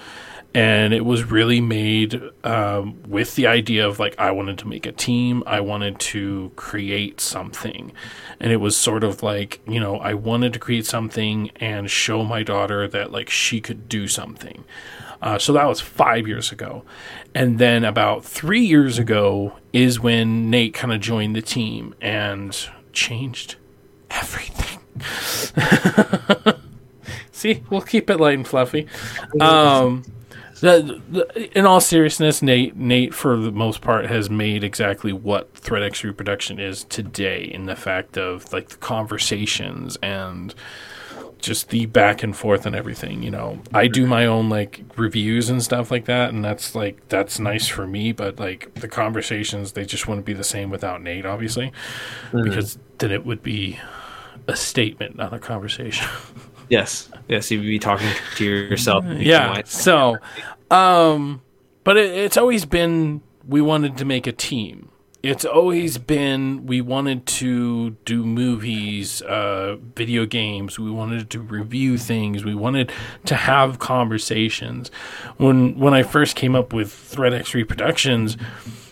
And 0.56 0.94
it 0.94 1.04
was 1.04 1.24
really 1.24 1.62
made 1.62 2.22
um, 2.44 3.02
with 3.08 3.36
the 3.36 3.48
idea 3.48 3.88
of 3.88 4.00
like, 4.00 4.20
I 4.20 4.32
wanted 4.32 4.60
to 4.60 4.68
make 4.68 4.86
a 4.86 4.92
team. 4.92 5.44
I 5.48 5.62
wanted 5.62 6.00
to 6.00 6.52
create 6.56 7.20
something. 7.20 7.92
And 8.40 8.52
it 8.52 8.58
was 8.58 8.78
sort 8.78 9.04
of 9.04 9.24
like, 9.24 9.62
you 9.68 9.80
know, 9.80 9.98
I 9.98 10.14
wanted 10.14 10.54
to 10.54 10.60
create 10.60 10.86
something 10.86 11.50
and 11.56 11.90
show 11.90 12.24
my 12.24 12.44
daughter 12.44 12.88
that 12.88 13.12
like 13.12 13.30
she 13.32 13.62
could 13.62 13.90
do 13.90 14.08
something. 14.08 14.64
Uh, 15.24 15.40
so 15.40 15.54
that 15.54 15.66
was 15.66 15.80
five 15.80 16.28
years 16.28 16.52
ago. 16.52 16.84
And 17.34 17.58
then 17.58 17.84
about 17.86 18.26
three 18.26 18.64
years 18.64 19.00
ago 19.00 19.54
is 19.72 20.00
when 20.00 20.50
Nate 20.50 20.74
kind 20.74 20.94
of 20.94 21.00
joined 21.00 21.36
the 21.36 21.42
team 21.42 21.96
and 22.02 22.56
changed 22.92 23.56
everything. 24.12 24.82
See, 27.32 27.64
we'll 27.70 27.82
keep 27.82 28.10
it 28.10 28.18
light 28.20 28.36
and 28.36 28.48
fluffy. 28.48 28.88
Um, 29.40 30.04
in 30.64 31.66
all 31.66 31.82
seriousness, 31.82 32.42
Nate, 32.42 32.76
Nate, 32.76 33.14
for 33.14 33.38
the 33.38 33.52
most 33.52 33.82
part, 33.82 34.06
has 34.06 34.30
made 34.30 34.64
exactly 34.64 35.12
what 35.12 35.54
Threat 35.56 35.92
X3 35.92 36.16
Production 36.16 36.60
is 36.60 36.84
today. 36.86 37.44
In 37.44 37.66
the 37.66 37.76
fact 37.76 38.18
of 38.18 38.52
like 38.54 38.70
the 38.70 38.78
conversations 38.78 39.98
and 40.02 40.56
just 41.44 41.70
the 41.70 41.86
back 41.86 42.24
and 42.24 42.36
forth 42.36 42.66
and 42.66 42.76
everything. 42.76 43.22
You 43.22 43.30
know, 43.30 43.62
I 43.74 43.88
do 43.88 44.08
my 44.08 44.26
own 44.26 44.50
like 44.50 44.84
reviews 44.96 45.50
and 45.50 45.62
stuff 45.62 45.92
like 45.92 46.06
that, 46.06 46.30
and 46.30 46.44
that's 46.44 46.74
like 46.74 47.08
that's 47.10 47.38
nice 47.38 47.68
for 47.68 47.86
me. 47.86 48.14
But 48.14 48.40
like 48.40 48.74
the 48.76 48.88
conversations, 48.88 49.74
they 49.74 49.86
just 49.86 50.08
wouldn't 50.08 50.26
be 50.26 50.34
the 50.34 50.44
same 50.44 50.70
without 50.70 51.04
Nate, 51.04 51.26
obviously, 51.26 51.72
mm-hmm. 52.32 52.44
because 52.44 52.80
then 52.98 53.12
it 53.12 53.26
would 53.26 53.44
be 53.44 53.80
a 54.48 54.56
statement, 54.56 55.18
not 55.18 55.34
a 55.34 55.40
conversation. 55.40 56.08
Yes. 56.70 57.10
Yes, 57.28 57.50
you'd 57.52 57.62
be 57.62 57.80
talking 57.80 58.08
to 58.36 58.46
yourself. 58.46 59.06
yeah. 59.18 59.62
So, 59.66 60.18
um, 60.72 61.42
but 61.84 61.98
it, 61.98 62.12
it's 62.12 62.38
always 62.38 62.66
been 62.66 63.22
we 63.48 63.62
wanted 63.62 63.98
to 63.98 64.06
make 64.06 64.28
a 64.28 64.32
team. 64.32 64.90
It's 65.22 65.46
always 65.46 65.98
been 65.98 66.66
we 66.66 66.82
wanted 66.82 67.26
to 67.28 67.92
do 68.04 68.26
movies, 68.26 69.22
uh, 69.22 69.78
video 69.96 70.26
games. 70.26 70.78
We 70.78 70.92
wanted 70.92 71.30
to 71.30 71.40
review 71.40 71.98
things. 71.98 72.44
We 72.44 72.56
wanted 72.56 72.92
to 73.26 73.36
have 73.36 73.80
conversations. 73.80 74.92
When 75.38 75.80
when 75.80 75.94
I 75.94 76.04
first 76.04 76.36
came 76.36 76.56
up 76.56 76.74
with 76.74 76.92
Threat 76.92 77.32
X3 77.32 77.66
Productions, 77.66 78.36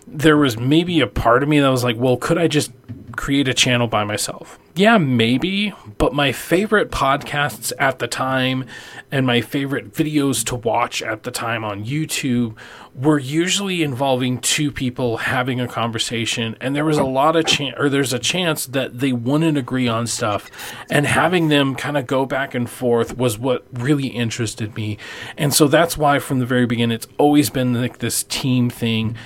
there 0.08 0.38
was 0.38 0.58
maybe 0.58 1.02
a 1.02 1.08
part 1.08 1.44
of 1.44 1.50
me 1.50 1.60
that 1.60 1.70
was 1.70 1.84
like, 1.84 1.98
well, 1.98 2.16
could 2.16 2.38
I 2.38 2.48
just 2.48 2.72
create 3.12 3.48
a 3.48 3.54
channel 3.54 3.88
by 3.88 4.04
myself? 4.04 4.60
Yeah, 4.74 4.98
maybe, 4.98 5.74
but 5.98 6.14
my 6.14 6.32
favorite 6.32 6.92
podcasts 6.92 7.74
at 7.78 8.00
the 8.00 8.08
time 8.08 8.66
and 9.12 9.28
my 9.28 9.42
favorite 9.42 9.94
videos 9.94 10.46
to 10.46 10.56
watch 10.56 11.02
at 11.02 11.24
the 11.24 11.32
time 11.32 11.66
on 11.66 11.84
YouTube 11.84 12.56
were 12.96 13.20
usually 13.20 13.84
involving 13.84 14.40
two 14.40 14.72
people 14.72 15.18
having 15.18 15.60
a 15.60 15.68
conversation 15.68 16.56
and 16.62 16.74
there 16.76 16.86
was 16.86 16.98
a 16.98 17.04
lot 17.04 17.36
of 17.36 17.46
chance 17.46 17.76
or 17.78 17.90
there's 17.90 18.14
a 18.14 18.20
chance 18.20 18.66
that 18.66 19.00
they 19.00 19.12
wouldn't 19.12 19.58
agree 19.58 19.88
on 19.90 20.08
stuff 20.08 20.50
and 20.90 21.06
having 21.06 21.50
them 21.50 21.76
kind 21.76 21.98
of 21.98 22.08
go 22.08 22.26
back 22.26 22.56
and 22.56 22.70
forth 22.70 23.18
was 23.18 23.38
what 23.38 23.66
really 23.74 24.08
interested 24.08 24.76
me. 24.76 24.98
And 25.38 25.54
so 25.54 25.68
that's 25.68 25.98
why 25.98 26.20
from 26.20 26.40
the 26.40 26.46
very 26.46 26.66
beginning 26.66 26.96
it's 26.96 27.08
always 27.18 27.50
been 27.50 27.74
like 27.74 27.98
this 28.00 28.24
team 28.24 28.70
thing. 28.70 29.18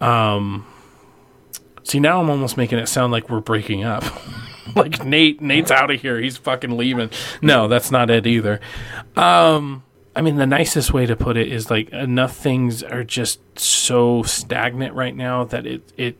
Um, 0.00 0.66
see, 1.88 2.00
now 2.00 2.20
I'm 2.20 2.30
almost 2.30 2.56
making 2.56 2.78
it 2.78 2.88
sound 2.88 3.12
like 3.12 3.28
we're 3.30 3.40
breaking 3.40 3.84
up. 3.84 4.04
like 4.76 5.04
Nate, 5.04 5.40
Nate's 5.40 5.70
out 5.70 5.90
of 5.90 6.00
here. 6.00 6.20
He's 6.20 6.36
fucking 6.36 6.76
leaving. 6.76 7.10
No, 7.42 7.68
that's 7.68 7.90
not 7.90 8.10
it 8.10 8.26
either. 8.26 8.60
Um, 9.16 9.82
I 10.14 10.20
mean, 10.20 10.36
the 10.36 10.46
nicest 10.46 10.92
way 10.92 11.06
to 11.06 11.16
put 11.16 11.36
it 11.36 11.48
is 11.48 11.70
like 11.70 11.90
enough 11.90 12.36
things 12.36 12.82
are 12.82 13.04
just 13.04 13.40
so 13.58 14.22
stagnant 14.22 14.94
right 14.94 15.14
now 15.14 15.44
that 15.44 15.66
it 15.66 15.92
it 15.96 16.18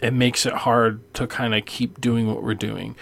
it 0.00 0.12
makes 0.12 0.46
it 0.46 0.52
hard 0.52 1.12
to 1.14 1.26
kind 1.26 1.54
of 1.54 1.64
keep 1.64 2.00
doing 2.00 2.28
what 2.28 2.42
we're 2.42 2.54
doing. 2.54 2.94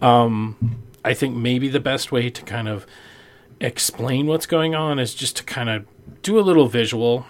Um, 0.00 0.82
I 1.04 1.14
think 1.14 1.36
maybe 1.36 1.68
the 1.68 1.80
best 1.80 2.10
way 2.10 2.30
to 2.30 2.42
kind 2.42 2.68
of 2.68 2.86
explain 3.60 4.26
what's 4.26 4.46
going 4.46 4.74
on 4.74 4.98
is 4.98 5.14
just 5.14 5.36
to 5.36 5.44
kind 5.44 5.68
of 5.68 5.86
do 6.22 6.38
a 6.38 6.40
little 6.40 6.68
visual. 6.68 7.26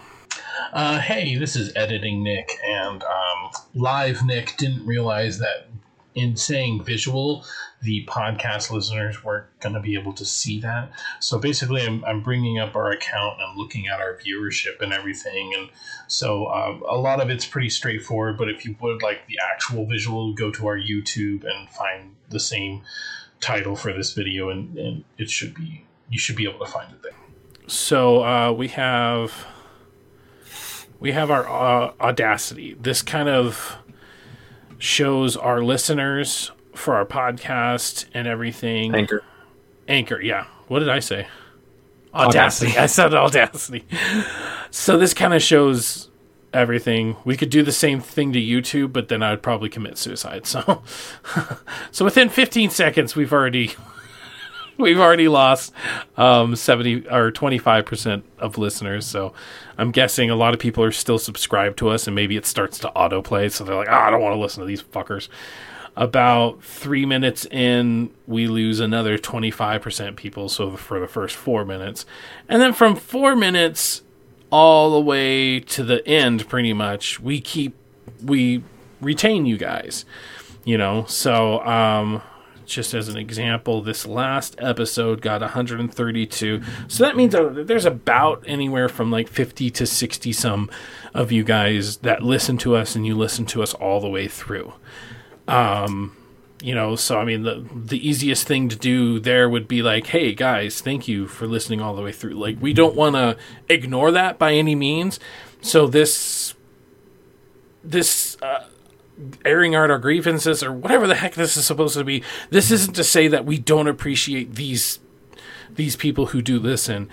Uh, 0.73 0.99
hey, 1.01 1.37
this 1.37 1.57
is 1.57 1.73
editing 1.77 2.23
Nick, 2.23 2.51
and 2.64 3.03
um, 3.03 3.51
live 3.75 4.25
Nick 4.25 4.57
didn't 4.57 4.87
realize 4.87 5.38
that 5.38 5.68
in 6.14 6.37
saying 6.37 6.83
visual, 6.83 7.44
the 7.83 8.05
podcast 8.07 8.71
listeners 8.71 9.23
weren't 9.23 9.47
going 9.61 9.75
to 9.75 9.81
be 9.81 9.94
able 9.94 10.12
to 10.12 10.25
see 10.25 10.61
that. 10.61 10.90
So 11.21 11.38
basically, 11.38 11.83
I'm, 11.83 12.05
I'm 12.05 12.23
bringing 12.23 12.59
up 12.59 12.75
our 12.75 12.90
account 12.90 13.40
and 13.40 13.57
looking 13.57 13.87
at 13.87 14.01
our 14.01 14.18
viewership 14.18 14.81
and 14.81 14.92
everything. 14.92 15.55
And 15.57 15.71
so 16.09 16.49
um, 16.49 16.83
a 16.88 16.97
lot 16.97 17.21
of 17.21 17.31
it's 17.31 17.47
pretty 17.47 17.71
straightforward. 17.71 18.37
But 18.37 18.49
if 18.49 18.64
you 18.64 18.75
would 18.81 19.03
like 19.03 19.27
the 19.29 19.38
actual 19.53 19.87
visual, 19.87 20.35
go 20.35 20.51
to 20.51 20.66
our 20.66 20.79
YouTube 20.79 21.44
and 21.44 21.68
find 21.71 22.16
the 22.31 22.40
same 22.40 22.83
title 23.40 23.77
for 23.77 23.92
this 23.92 24.12
video, 24.12 24.51
and, 24.51 24.77
and 24.77 25.05
it 25.18 25.31
should 25.31 25.55
be 25.55 25.85
you 26.11 26.18
should 26.18 26.37
be 26.37 26.49
able 26.49 26.64
to 26.64 26.71
find 26.71 26.92
it 26.92 27.03
there. 27.03 27.12
So 27.68 28.25
uh, 28.25 28.51
we 28.51 28.68
have 28.68 29.47
we 31.01 31.13
have 31.13 31.31
our 31.31 31.49
uh, 31.49 31.93
audacity. 32.01 32.77
This 32.81 33.03
kind 33.03 33.29
of 33.29 33.77
shows 34.79 35.37
our 35.37 35.63
listeners 35.63 36.51
for 36.75 36.95
our 36.95 37.05
podcast 37.05 38.07
and 38.15 38.27
everything. 38.27 38.95
Anchor. 38.95 39.23
Anchor, 39.87 40.21
yeah. 40.21 40.47
What 40.69 40.81
did 40.81 40.89
I 40.89 41.01
say? 41.01 41.27
Audacity. 42.15 42.73
audacity. 42.73 42.79
I 42.79 42.87
said 42.87 43.15
audacity. 43.15 43.85
So 44.71 44.99
this 44.99 45.15
kind 45.15 45.35
of 45.35 45.43
shows 45.43 46.09
everything. 46.53 47.17
We 47.25 47.37
could 47.37 47.51
do 47.51 47.63
the 47.63 47.73
same 47.73 48.01
thing 48.01 48.33
to 48.33 48.41
YouTube, 48.41 48.93
but 48.93 49.09
then 49.09 49.23
I 49.23 49.31
would 49.31 49.43
probably 49.43 49.69
commit 49.69 49.99
suicide. 49.99 50.47
So, 50.47 50.83
so 51.91 52.05
within 52.05 52.29
15 52.29 52.71
seconds, 52.71 53.15
we've 53.15 53.33
already 53.33 53.75
we've 54.83 54.99
already 54.99 55.29
lost 55.29 55.73
um, 56.17 56.55
70 56.57 57.09
or 57.09 57.31
25 57.31 57.85
percent 57.85 58.25
of 58.38 58.57
listeners. 58.59 59.07
So 59.07 59.33
I'm 59.77 59.91
guessing 59.91 60.31
a 60.31 60.37
lot 60.37 60.55
of 60.55 60.61
people 60.61 60.83
are 60.85 60.93
still 60.93 61.19
subscribed 61.19 61.79
to 61.79 61.88
us, 61.88 62.07
and 62.07 62.14
maybe 62.14 62.37
it 62.37 62.47
starts 62.47 62.79
to 62.81 62.93
autoplay. 62.95 63.51
So 63.51 63.64
they're 63.64 63.75
like, 63.77 63.88
oh, 63.88 63.93
I 63.93 64.11
don't 64.11 64.23
want 64.23 64.35
to 64.35 64.41
listen 64.41 64.61
to 64.61 64.67
these 64.67 64.83
fuckers. 64.83 65.29
About 65.97 66.62
three 66.62 67.05
minutes 67.05 67.45
in, 67.47 68.11
we 68.29 68.47
lose 68.47 68.79
another 68.79 69.19
25% 69.19 70.14
people. 70.14 70.49
So 70.49 70.77
for 70.77 71.01
the 71.01 71.09
first 71.09 71.35
four 71.35 71.64
minutes. 71.64 72.07
And 72.49 72.62
then 72.62 72.73
from 72.73 72.95
four 72.95 73.35
minutes 73.35 74.03
all 74.51 74.93
the 74.93 75.01
way 75.01 75.59
to 75.59 75.83
the 75.83 76.07
end, 76.07 76.49
pretty 76.49 76.73
much, 76.73 77.19
we 77.19 77.41
keep, 77.41 77.75
we 78.23 78.62
retain 79.01 79.45
you 79.45 79.59
guys, 79.59 80.05
you 80.64 80.79
know? 80.79 81.05
So, 81.07 81.64
um, 81.67 82.23
just 82.69 82.95
as 82.95 83.09
an 83.09 83.17
example, 83.17 83.83
this 83.83 84.07
last 84.07 84.57
episode 84.59 85.21
got 85.21 85.41
132. 85.41 86.63
So 86.89 87.05
that 87.05 87.17
means 87.17 87.35
there's 87.35 87.85
about 87.85 88.45
anywhere 88.47 88.89
from 88.89 89.11
like 89.11 89.29
50 89.29 89.71
to 89.71 89.87
60 89.87 90.33
some 90.33 90.71
of 91.15 91.33
you 91.33 91.45
guys 91.45 91.99
that 91.99 92.23
listen 92.23 92.59
to 92.59 92.77
us 92.77 92.95
and 92.95 93.07
you 93.07 93.17
listen 93.17 93.47
to 93.47 93.63
us 93.63 93.75
all 93.75 94.01
the 94.01 94.09
way 94.09 94.29
through. 94.29 94.73
Um, 95.47 96.15
you 96.63 96.75
know, 96.75 96.97
so 96.97 97.19
I 97.19 97.25
mean, 97.25 97.43
the 97.45 97.65
the 97.73 98.07
easiest 98.07 98.47
thing 98.47 98.69
to 98.69 98.77
do 98.77 99.21
there 99.21 99.49
would 99.49 99.69
be 99.69 99.81
like, 99.81 100.09
"Hey 100.09 100.35
guys, 100.35 100.81
thank 100.81 101.07
you 101.07 101.29
for 101.29 101.47
listening 101.47 101.81
all 101.81 101.95
the 101.95 102.03
way 102.03 102.11
through." 102.13 102.35
Like, 102.35 102.61
we 102.61 102.73
don't 102.73 102.97
want 102.97 103.15
to 103.15 103.37
ignore 103.69 104.11
that 104.11 104.39
by 104.39 104.55
any 104.55 104.75
means. 104.75 105.21
So 105.61 105.87
this 105.87 106.55
this 107.85 108.37
uh, 108.43 108.65
airing 109.45 109.75
out 109.75 109.91
our 109.91 109.99
grievances 109.99 110.63
or 110.63 110.73
whatever 110.73 111.07
the 111.07 111.15
heck 111.15 111.35
this 111.35 111.57
is 111.57 111.65
supposed 111.65 111.97
to 111.97 112.05
be. 112.05 112.23
This 112.51 112.71
isn't 112.71 112.95
to 112.95 113.05
say 113.05 113.29
that 113.29 113.45
we 113.45 113.59
don't 113.59 113.89
appreciate 113.89 114.55
these 114.55 115.01
these 115.71 115.97
people 115.97 116.27
who 116.27 116.43
do 116.43 116.59
listen. 116.59 117.09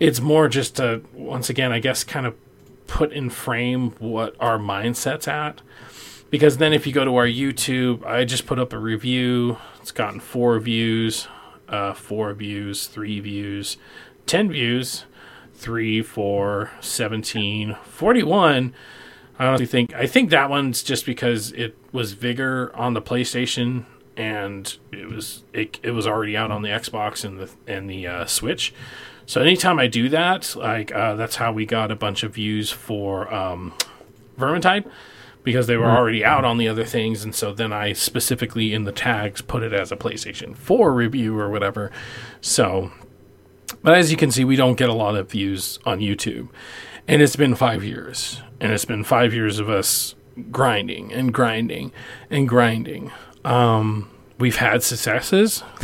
It's 0.00 0.20
more 0.20 0.48
just 0.48 0.76
to 0.76 1.02
once 1.12 1.50
again, 1.50 1.72
I 1.72 1.78
guess, 1.78 2.04
kind 2.04 2.26
of 2.26 2.34
put 2.86 3.12
in 3.12 3.30
frame 3.30 3.90
what 3.98 4.34
our 4.40 4.58
mindset's 4.58 5.28
at 5.28 5.60
because 6.30 6.58
then 6.58 6.72
if 6.72 6.86
you 6.86 6.92
go 6.92 7.04
to 7.04 7.16
our 7.16 7.26
YouTube, 7.26 8.04
I 8.04 8.24
just 8.24 8.46
put 8.46 8.58
up 8.58 8.72
a 8.72 8.78
review. 8.78 9.58
It's 9.80 9.92
gotten 9.92 10.20
four 10.20 10.58
views, 10.58 11.28
uh, 11.68 11.94
four 11.94 12.32
views, 12.34 12.86
three 12.86 13.20
views, 13.20 13.78
10 14.26 14.50
views, 14.50 15.04
three, 15.54 16.02
four, 16.02 16.70
17, 16.80 17.76
41. 17.84 18.74
I 19.38 19.46
honestly 19.46 19.66
think, 19.66 19.94
I 19.94 20.06
think 20.06 20.30
that 20.30 20.50
one's 20.50 20.82
just 20.82 21.06
because 21.06 21.52
it 21.52 21.76
was 21.92 22.12
Vigor 22.12 22.74
on 22.74 22.94
the 22.94 23.02
PlayStation 23.02 23.84
and 24.16 24.76
it 24.90 25.08
was, 25.08 25.44
it, 25.52 25.78
it 25.82 25.92
was 25.92 26.06
already 26.06 26.36
out 26.36 26.50
on 26.50 26.62
the 26.62 26.70
Xbox 26.70 27.24
and 27.24 27.38
the, 27.38 27.50
and 27.66 27.88
the 27.88 28.06
uh, 28.06 28.26
Switch. 28.26 28.74
So 29.26 29.40
anytime 29.40 29.78
I 29.78 29.86
do 29.86 30.08
that, 30.08 30.56
like, 30.56 30.92
uh, 30.92 31.14
that's 31.14 31.36
how 31.36 31.52
we 31.52 31.66
got 31.66 31.90
a 31.90 31.96
bunch 31.96 32.22
of 32.22 32.34
views 32.34 32.70
for, 32.70 33.32
um, 33.32 33.74
Vermintide 34.38 34.90
because 35.48 35.66
they 35.66 35.76
were 35.76 35.88
hmm. 35.88 35.96
already 35.96 36.24
out 36.24 36.44
on 36.44 36.58
the 36.58 36.68
other 36.68 36.84
things, 36.84 37.24
and 37.24 37.34
so 37.34 37.54
then 37.54 37.72
I 37.72 37.94
specifically 37.94 38.74
in 38.74 38.84
the 38.84 38.92
tags 38.92 39.40
put 39.40 39.62
it 39.62 39.72
as 39.72 39.90
a 39.90 39.96
PlayStation 39.96 40.54
4 40.54 40.92
review 40.92 41.38
or 41.38 41.48
whatever. 41.48 41.90
So, 42.40 42.92
but 43.82 43.94
as 43.94 44.10
you 44.10 44.16
can 44.16 44.30
see, 44.30 44.44
we 44.44 44.56
don't 44.56 44.76
get 44.76 44.90
a 44.90 44.94
lot 44.94 45.16
of 45.16 45.30
views 45.30 45.78
on 45.86 46.00
YouTube, 46.00 46.48
and 47.08 47.22
it's 47.22 47.36
been 47.36 47.54
five 47.54 47.82
years, 47.82 48.42
and 48.60 48.70
it's 48.70 48.84
been 48.84 49.02
five 49.02 49.34
years 49.34 49.58
of 49.58 49.68
us 49.68 50.14
grinding 50.52 51.12
and 51.12 51.32
grinding 51.34 51.90
and 52.30 52.48
grinding. 52.48 53.10
Um, 53.44 54.10
we've 54.38 54.56
had 54.56 54.82
successes, 54.82 55.64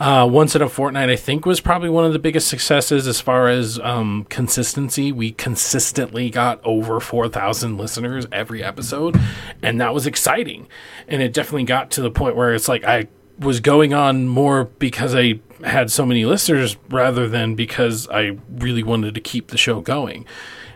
Uh, 0.00 0.26
once 0.28 0.56
in 0.56 0.62
a 0.62 0.68
fortnight, 0.68 1.08
I 1.08 1.14
think, 1.14 1.46
was 1.46 1.60
probably 1.60 1.88
one 1.88 2.04
of 2.04 2.12
the 2.12 2.18
biggest 2.18 2.48
successes 2.48 3.06
as 3.06 3.20
far 3.20 3.48
as 3.48 3.78
um, 3.78 4.26
consistency. 4.28 5.12
We 5.12 5.30
consistently 5.30 6.30
got 6.30 6.60
over 6.64 6.98
4,000 6.98 7.78
listeners 7.78 8.26
every 8.32 8.62
episode, 8.62 9.18
and 9.62 9.80
that 9.80 9.94
was 9.94 10.04
exciting. 10.04 10.66
And 11.06 11.22
it 11.22 11.32
definitely 11.32 11.64
got 11.64 11.92
to 11.92 12.02
the 12.02 12.10
point 12.10 12.34
where 12.34 12.52
it's 12.52 12.68
like 12.68 12.84
I 12.84 13.06
was 13.38 13.60
going 13.60 13.94
on 13.94 14.28
more 14.28 14.64
because 14.64 15.14
I 15.14 15.40
had 15.64 15.90
so 15.90 16.04
many 16.04 16.24
listeners 16.24 16.76
rather 16.88 17.28
than 17.28 17.54
because 17.54 18.08
I 18.08 18.38
really 18.50 18.82
wanted 18.82 19.14
to 19.14 19.20
keep 19.20 19.48
the 19.48 19.58
show 19.58 19.80
going. 19.80 20.26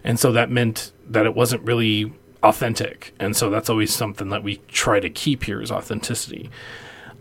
And 0.05 0.19
so 0.19 0.33
that 0.33 0.51
meant 0.51 0.93
that 1.09 1.27
it 1.27 1.35
wasn't 1.35 1.63
really 1.63 2.13
authentic. 2.43 3.15
And 3.19 3.37
so 3.37 3.51
that's 3.51 3.69
always 3.69 3.93
something 3.93 4.31
that 4.31 4.43
we 4.43 4.61
try 4.69 5.01
to 5.01 5.11
keep 5.11 5.45
here 5.45 5.61
is 5.61 5.71
authenticity. 5.71 6.51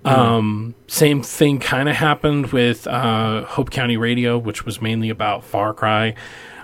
Um, 0.05 0.75
same 0.87 1.21
thing 1.21 1.59
kind 1.59 1.89
of 1.89 1.95
happened 1.95 2.53
with 2.53 2.87
uh, 2.87 3.43
Hope 3.43 3.71
County 3.71 3.97
Radio, 3.97 4.37
which 4.37 4.65
was 4.65 4.81
mainly 4.81 5.09
about 5.09 5.43
Far 5.43 5.73
Cry. 5.73 6.15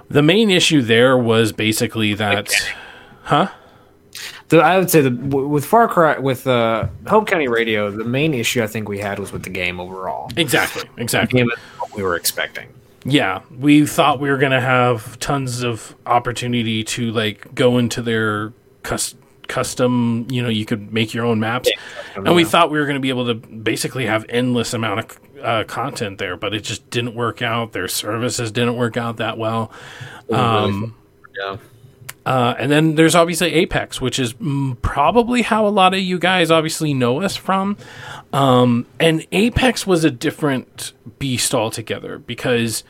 The 0.09 0.21
main 0.21 0.49
issue 0.49 0.81
there 0.81 1.17
was 1.17 1.51
basically 1.51 2.13
that, 2.13 2.49
okay. 2.49 2.73
huh? 3.23 3.47
The, 4.53 4.59
I 4.59 4.77
would 4.77 4.91
say 4.91 5.01
that 5.01 5.09
with 5.09 5.65
Far 5.65 5.87
Cry, 5.87 6.19
with 6.19 6.45
uh, 6.45 6.87
Hope 7.07 7.25
County 7.25 7.47
Radio, 7.47 7.89
the 7.89 8.03
main 8.03 8.35
issue 8.35 8.61
I 8.61 8.67
think 8.67 8.87
we 8.87 8.99
had 8.99 9.17
was 9.17 9.31
with 9.31 9.41
the 9.41 9.49
game 9.49 9.79
overall. 9.79 10.29
Exactly, 10.37 10.83
exactly. 10.97 11.43
what 11.43 11.57
we 11.95 12.03
were 12.03 12.15
expecting. 12.15 12.67
Yeah, 13.03 13.41
we 13.57 13.87
thought 13.87 14.19
we 14.19 14.29
were 14.29 14.37
going 14.37 14.51
to 14.51 14.61
have 14.61 15.19
tons 15.19 15.63
of 15.63 15.95
opportunity 16.05 16.83
to 16.83 17.11
like 17.11 17.55
go 17.55 17.79
into 17.79 18.03
their 18.03 18.53
cus- 18.83 19.15
custom 19.47 20.27
you 20.29 20.43
know 20.43 20.49
you 20.49 20.65
could 20.67 20.93
make 20.93 21.15
your 21.15 21.25
own 21.25 21.39
maps 21.39 21.69
yeah, 21.69 22.23
and 22.23 22.33
we 22.33 22.45
thought 22.45 22.71
we 22.71 22.79
were 22.79 22.85
going 22.85 22.95
to 22.95 23.01
be 23.01 23.09
able 23.09 23.25
to 23.25 23.33
basically 23.33 24.05
have 24.05 24.25
endless 24.29 24.73
amount 24.73 24.99
of 24.99 25.19
uh, 25.43 25.63
content 25.65 26.17
there 26.17 26.37
but 26.37 26.53
it 26.53 26.61
just 26.63 26.89
didn't 26.89 27.13
work 27.13 27.41
out 27.41 27.73
their 27.73 27.89
services 27.89 28.51
didn't 28.53 28.77
work 28.77 28.95
out 28.95 29.17
that 29.17 29.37
well 29.37 29.69
um, 30.31 30.95
yeah 31.37 31.57
uh, 32.25 32.55
and 32.57 32.71
then 32.71 32.95
there's 32.95 33.15
obviously 33.15 33.53
Apex, 33.53 33.99
which 33.99 34.17
is 34.17 34.33
probably 34.81 35.41
how 35.41 35.67
a 35.67 35.69
lot 35.69 35.93
of 35.93 35.99
you 35.99 36.17
guys 36.17 36.49
obviously 36.51 36.93
know 36.93 37.21
us 37.21 37.35
from. 37.35 37.77
Um, 38.31 38.85
and 38.99 39.25
Apex 39.31 39.85
was 39.85 40.03
a 40.03 40.11
different 40.11 40.93
beast 41.19 41.53
altogether 41.53 42.17
because 42.17 42.83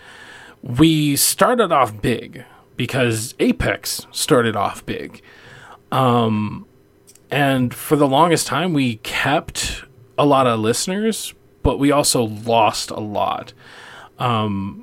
we 0.62 1.16
started 1.16 1.72
off 1.72 2.02
big 2.02 2.46
because 2.78 3.34
Apex 3.40 4.06
started 4.12 4.56
off 4.56 4.86
big. 4.86 5.22
Um, 5.92 6.68
and 7.32 7.74
for 7.74 7.96
the 7.96 8.08
longest 8.08 8.46
time, 8.48 8.74
we 8.74 8.98
kept 8.98 9.84
a 10.18 10.26
lot 10.26 10.46
of 10.46 10.60
listeners, 10.60 11.34
but 11.64 11.80
we 11.80 11.92
also 11.92 12.24
lost 12.24 12.92
a 12.92 13.00
lot. 13.00 13.54
Um, 14.20 14.83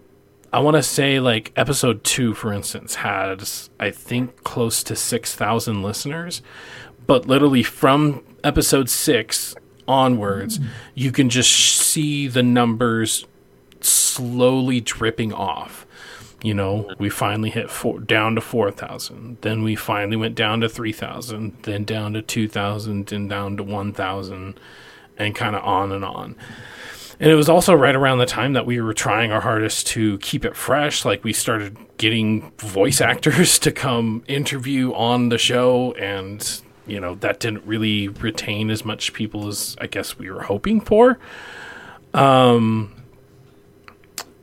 I 0.53 0.59
want 0.61 0.77
to 0.77 0.83
say, 0.83 1.21
like, 1.21 1.53
episode 1.57 2.03
two, 2.03 2.35
for 2.35 2.53
instance, 2.53 2.97
had, 2.97 3.49
I 3.79 3.91
think, 3.91 4.43
close 4.43 4.83
to 4.85 4.97
6,000 4.97 5.83
listeners. 5.83 6.43
But 7.07 7.27
literally 7.27 7.63
from 7.63 8.25
episode 8.43 8.89
six 8.89 9.55
onwards, 9.87 10.59
mm-hmm. 10.59 10.71
you 10.95 11.13
can 11.13 11.29
just 11.29 11.53
see 11.53 12.27
the 12.27 12.43
numbers 12.43 13.27
slowly 13.81 14.81
dripping 14.81 15.33
off. 15.33 15.87
You 16.43 16.55
know, 16.55 16.95
we 16.99 17.11
finally 17.11 17.51
hit 17.51 17.71
four, 17.71 18.01
down 18.01 18.35
to 18.35 18.41
4,000. 18.41 19.39
Then 19.43 19.63
we 19.63 19.77
finally 19.77 20.17
went 20.17 20.35
down 20.35 20.61
to 20.63 20.69
3,000, 20.69 21.59
then 21.63 21.85
down 21.85 22.15
to 22.15 22.23
2,000, 22.23 23.07
then 23.07 23.29
down 23.29 23.57
to 23.59 23.63
1,000, 23.63 24.59
and 25.19 25.35
kind 25.35 25.55
of 25.55 25.63
on 25.63 25.93
and 25.93 26.05
on. 26.05 26.37
And 27.21 27.31
it 27.31 27.35
was 27.35 27.51
also 27.51 27.75
right 27.75 27.95
around 27.95 28.17
the 28.17 28.27
time 28.27 28.55
that 28.55 28.65
we 28.65 28.81
were 28.81 28.95
trying 28.95 29.31
our 29.31 29.43
hardest 29.43 29.87
to 29.89 30.17
keep 30.19 30.43
it 30.43 30.57
fresh. 30.57 31.05
Like 31.05 31.23
we 31.23 31.35
started 31.35 31.77
getting 31.99 32.51
voice 32.53 33.01
actors 33.03 33.59
to 33.61 33.71
come 33.71 34.25
interview 34.27 34.95
on 34.95 35.29
the 35.29 35.37
show, 35.37 35.93
and 35.93 36.63
you 36.87 36.99
know 36.99 37.17
that 37.17 37.39
didn't 37.39 37.67
really 37.67 38.09
retain 38.09 38.71
as 38.71 38.87
much 38.87 39.13
people 39.13 39.49
as 39.49 39.77
I 39.79 39.87
guess 39.87 40.19
we 40.19 40.31
were 40.31 40.45
hoping 40.45 40.81
for. 40.81 41.19
Um, 42.15 42.95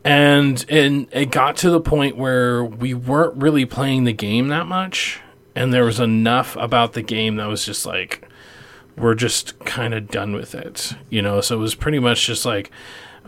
and 0.03 0.63
and 0.69 1.07
it 1.11 1.31
got 1.31 1.57
to 1.57 1.71
the 1.71 1.81
point 1.81 2.15
where 2.15 2.63
we 2.63 2.93
weren't 2.93 3.41
really 3.41 3.65
playing 3.65 4.03
the 4.03 4.13
game 4.13 4.49
that 4.49 4.67
much, 4.67 5.19
and 5.55 5.73
there 5.73 5.83
was 5.83 5.99
enough 5.99 6.55
about 6.57 6.93
the 6.93 7.01
game 7.01 7.37
that 7.37 7.47
was 7.47 7.65
just 7.65 7.87
like 7.87 8.27
we're 8.97 9.15
just 9.15 9.57
kind 9.59 9.93
of 9.93 10.09
done 10.09 10.33
with 10.33 10.55
it, 10.55 10.93
you 11.09 11.21
know. 11.21 11.41
So 11.41 11.57
it 11.57 11.59
was 11.59 11.75
pretty 11.75 11.99
much 11.99 12.25
just 12.25 12.45
like, 12.45 12.71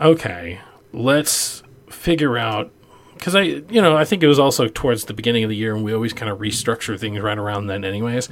okay, 0.02 0.60
let's 0.92 1.64
figure 1.90 2.38
out 2.38 2.72
because 3.14 3.36
I, 3.36 3.42
you 3.42 3.82
know, 3.82 3.98
I 3.98 4.06
think 4.06 4.24
it 4.24 4.28
was 4.28 4.40
also 4.40 4.68
towards 4.68 5.06
the 5.06 5.14
beginning 5.14 5.44
of 5.44 5.50
the 5.50 5.56
year, 5.56 5.76
and 5.76 5.84
we 5.84 5.94
always 5.94 6.14
kind 6.14 6.32
of 6.32 6.40
restructure 6.40 6.98
things 6.98 7.20
right 7.20 7.38
around 7.38 7.68
then, 7.68 7.84
anyways. 7.84 8.30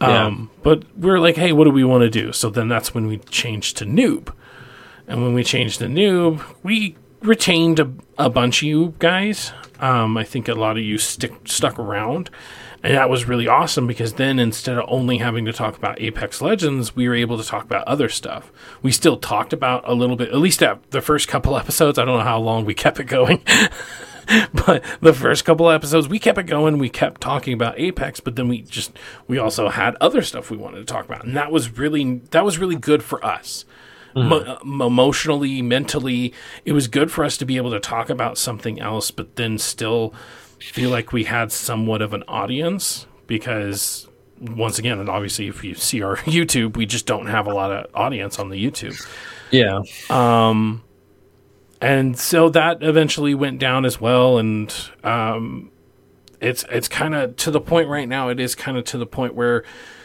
Um, 0.00 0.50
But 0.62 0.84
we're 0.96 1.18
like, 1.18 1.36
hey, 1.36 1.52
what 1.52 1.64
do 1.64 1.70
we 1.70 1.84
want 1.84 2.02
to 2.02 2.10
do? 2.10 2.32
So 2.32 2.50
then 2.50 2.68
that's 2.68 2.94
when 2.94 3.06
we 3.06 3.18
changed 3.18 3.76
to 3.78 3.84
noob, 3.84 4.32
and 5.06 5.22
when 5.22 5.34
we 5.34 5.44
changed 5.44 5.78
to 5.80 5.86
noob, 5.86 6.42
we 6.62 6.96
retained 7.20 7.78
a, 7.78 7.90
a 8.18 8.30
bunch 8.30 8.62
of 8.62 8.68
you 8.68 8.94
guys. 8.98 9.52
Um, 9.80 10.16
I 10.16 10.24
think 10.24 10.48
a 10.48 10.54
lot 10.54 10.78
of 10.78 10.82
you 10.82 10.96
stick 10.96 11.32
stuck 11.44 11.78
around, 11.78 12.30
and 12.86 12.96
that 12.96 13.10
was 13.10 13.26
really 13.26 13.48
awesome 13.48 13.88
because 13.88 14.12
then 14.12 14.38
instead 14.38 14.78
of 14.78 14.84
only 14.86 15.18
having 15.18 15.44
to 15.46 15.52
talk 15.52 15.76
about 15.76 16.00
Apex 16.00 16.40
Legends, 16.40 16.94
we 16.94 17.08
were 17.08 17.16
able 17.16 17.36
to 17.36 17.42
talk 17.42 17.64
about 17.64 17.84
other 17.88 18.08
stuff. 18.08 18.52
We 18.80 18.92
still 18.92 19.16
talked 19.16 19.52
about 19.52 19.82
a 19.88 19.92
little 19.92 20.14
bit, 20.14 20.28
at 20.28 20.36
least 20.36 20.62
at 20.62 20.88
the 20.92 21.00
first 21.00 21.26
couple 21.26 21.56
episodes. 21.58 21.98
I 21.98 22.04
don't 22.04 22.18
know 22.18 22.22
how 22.22 22.38
long 22.38 22.64
we 22.64 22.74
kept 22.74 23.00
it 23.00 23.06
going. 23.06 23.42
but 24.54 24.84
the 25.00 25.12
first 25.12 25.44
couple 25.44 25.68
episodes 25.68 26.08
we 26.08 26.18
kept 26.18 26.36
it 26.36 26.44
going 26.44 26.78
we 26.78 26.88
kept 26.88 27.20
talking 27.20 27.54
about 27.54 27.78
apex 27.78 28.18
but 28.18 28.34
then 28.34 28.48
we 28.48 28.60
just 28.62 28.90
we 29.28 29.38
also 29.38 29.68
had 29.68 29.94
other 30.00 30.20
stuff 30.20 30.50
we 30.50 30.56
wanted 30.56 30.78
to 30.78 30.84
talk 30.84 31.04
about 31.04 31.24
and 31.24 31.36
that 31.36 31.52
was 31.52 31.78
really 31.78 32.14
that 32.32 32.44
was 32.44 32.58
really 32.58 32.74
good 32.74 33.04
for 33.04 33.24
us 33.24 33.64
hmm. 34.14 34.26
Mo- 34.26 34.38
uh, 34.38 34.58
emotionally 34.84 35.62
mentally 35.62 36.34
it 36.64 36.72
was 36.72 36.88
good 36.88 37.12
for 37.12 37.22
us 37.24 37.36
to 37.36 37.44
be 37.44 37.56
able 37.56 37.70
to 37.70 37.78
talk 37.78 38.10
about 38.10 38.36
something 38.36 38.80
else 38.80 39.12
but 39.12 39.36
then 39.36 39.58
still 39.58 40.12
feel 40.58 40.90
like 40.90 41.12
we 41.12 41.24
had 41.24 41.52
somewhat 41.52 42.02
of 42.02 42.12
an 42.12 42.22
audience 42.28 43.06
because 43.26 44.08
once 44.40 44.78
again 44.78 44.98
and 44.98 45.08
obviously 45.08 45.48
if 45.48 45.64
you 45.64 45.74
see 45.74 46.02
our 46.02 46.16
youtube 46.18 46.76
we 46.76 46.84
just 46.86 47.06
don't 47.06 47.26
have 47.26 47.46
a 47.46 47.52
lot 47.54 47.72
of 47.72 47.86
audience 47.94 48.38
on 48.38 48.50
the 48.50 48.62
youtube 48.62 48.94
Yeah. 49.50 49.80
Um 50.10 50.82
and 51.80 52.18
so 52.18 52.48
that 52.50 52.82
eventually 52.82 53.34
went 53.34 53.58
down 53.58 53.84
as 53.84 54.00
well 54.00 54.38
and 54.38 54.74
um, 55.04 55.70
it's 56.40 56.64
it's 56.70 56.88
kind 56.88 57.14
of 57.14 57.36
to 57.36 57.50
the 57.50 57.60
point 57.60 57.88
right 57.88 58.08
now 58.08 58.28
it 58.28 58.40
is 58.40 58.54
kind 58.54 58.76
of 58.76 58.84
to 58.84 58.98
the 58.98 59.06
point 59.06 59.34
where 59.34 59.62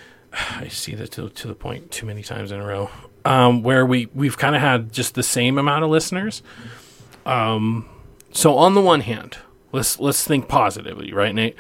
i 0.34 0.68
see 0.68 0.96
that 0.96 1.12
to, 1.12 1.30
to 1.30 1.48
the 1.48 1.56
point 1.56 1.92
too 1.92 2.06
many 2.06 2.24
times 2.24 2.52
in 2.52 2.60
a 2.60 2.66
row 2.66 2.90
um, 3.24 3.62
where 3.64 3.86
we 3.86 4.08
we've 4.16 4.38
kind 4.38 4.56
of 4.56 4.62
had 4.62 4.92
just 4.92 5.14
the 5.16 5.24
same 5.24 5.58
amount 5.58 5.84
of 5.84 5.90
listeners 5.90 6.42
um, 7.26 7.88
so 8.32 8.58
on 8.58 8.74
the 8.74 8.82
one 8.82 9.02
hand 9.02 9.38
let's 9.72 10.00
let's 10.00 10.24
think 10.24 10.48
positively 10.48 11.14
right 11.14 11.34
nate? 11.34 11.56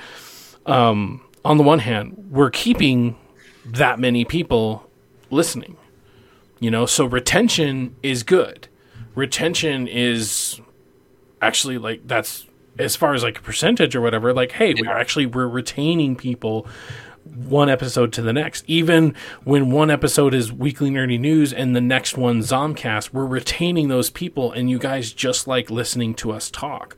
Um, 0.65 1.21
on 1.43 1.57
the 1.57 1.63
one 1.63 1.79
hand 1.79 2.27
we're 2.29 2.51
keeping 2.51 3.17
that 3.65 3.99
many 3.99 4.25
people 4.25 4.89
listening 5.29 5.77
you 6.61 6.71
know? 6.71 6.85
So 6.85 7.03
retention 7.03 7.97
is 8.01 8.23
good. 8.23 8.69
Retention 9.15 9.89
is 9.89 10.61
actually 11.41 11.77
like 11.77 12.07
that's 12.07 12.45
as 12.79 12.95
far 12.95 13.13
as 13.13 13.23
like 13.23 13.39
a 13.39 13.41
percentage 13.41 13.95
or 13.95 14.01
whatever 14.01 14.31
like 14.31 14.51
hey 14.51 14.75
we're 14.79 14.95
actually 14.95 15.25
we're 15.25 15.47
retaining 15.47 16.15
people 16.15 16.67
one 17.25 17.67
episode 17.67 18.13
to 18.13 18.21
the 18.21 18.31
next. 18.31 18.63
Even 18.67 19.15
when 19.43 19.71
one 19.71 19.91
episode 19.91 20.33
is 20.33 20.53
weekly 20.53 20.89
nerdy 20.89 21.19
news 21.19 21.51
and 21.51 21.75
the 21.75 21.81
next 21.81 22.15
one 22.15 22.39
zomcast 22.39 23.11
we're 23.11 23.25
retaining 23.25 23.89
those 23.89 24.09
people 24.09 24.51
and 24.51 24.69
you 24.69 24.79
guys 24.79 25.11
just 25.11 25.47
like 25.47 25.69
listening 25.69 26.13
to 26.13 26.31
us 26.31 26.49
talk 26.49 26.95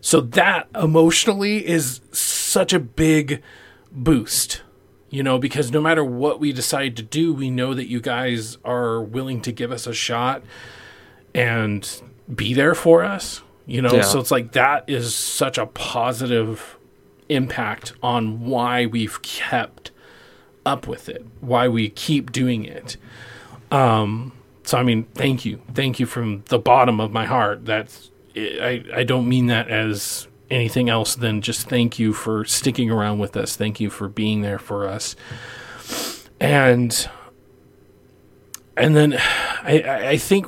so 0.00 0.20
that 0.20 0.68
emotionally 0.74 1.66
is 1.66 2.00
such 2.12 2.72
a 2.72 2.78
big 2.78 3.42
boost 3.90 4.62
you 5.10 5.22
know 5.22 5.38
because 5.38 5.70
no 5.70 5.80
matter 5.80 6.04
what 6.04 6.40
we 6.40 6.52
decide 6.52 6.96
to 6.96 7.02
do 7.02 7.32
we 7.32 7.50
know 7.50 7.74
that 7.74 7.88
you 7.88 8.00
guys 8.00 8.58
are 8.64 9.00
willing 9.00 9.40
to 9.40 9.52
give 9.52 9.72
us 9.72 9.86
a 9.86 9.94
shot 9.94 10.42
and 11.34 12.02
be 12.34 12.54
there 12.54 12.74
for 12.74 13.02
us 13.04 13.42
you 13.66 13.82
know? 13.82 13.92
Yeah. 13.92 14.02
so 14.02 14.18
it's 14.18 14.30
like 14.30 14.52
that 14.52 14.84
is 14.88 15.14
such 15.14 15.58
a 15.58 15.66
positive 15.66 16.78
impact 17.28 17.92
on 18.02 18.46
why 18.46 18.86
we've 18.86 19.20
kept 19.20 19.90
up 20.64 20.86
with 20.86 21.08
it 21.08 21.24
why 21.40 21.68
we 21.68 21.90
keep 21.90 22.32
doing 22.32 22.64
it. 22.64 22.96
Um 23.70 24.32
so 24.64 24.78
i 24.78 24.82
mean 24.82 25.04
thank 25.14 25.44
you. 25.44 25.60
Thank 25.74 26.00
you 26.00 26.06
from 26.06 26.44
the 26.48 26.58
bottom 26.58 27.00
of 27.00 27.12
my 27.12 27.26
heart. 27.26 27.64
That's 27.64 28.10
i 28.60 28.84
i 28.94 29.04
don't 29.04 29.28
mean 29.28 29.46
that 29.46 29.68
as 29.68 30.28
anything 30.50 30.88
else 30.88 31.14
than 31.14 31.42
just 31.42 31.68
thank 31.68 31.98
you 31.98 32.12
for 32.12 32.44
sticking 32.44 32.90
around 32.90 33.18
with 33.18 33.36
us 33.36 33.56
thank 33.56 33.80
you 33.80 33.90
for 33.90 34.08
being 34.08 34.42
there 34.42 34.58
for 34.58 34.86
us 34.86 35.14
and 36.40 37.08
and 38.76 38.94
then 38.94 39.14
I, 39.14 40.08
I 40.10 40.16
think 40.16 40.46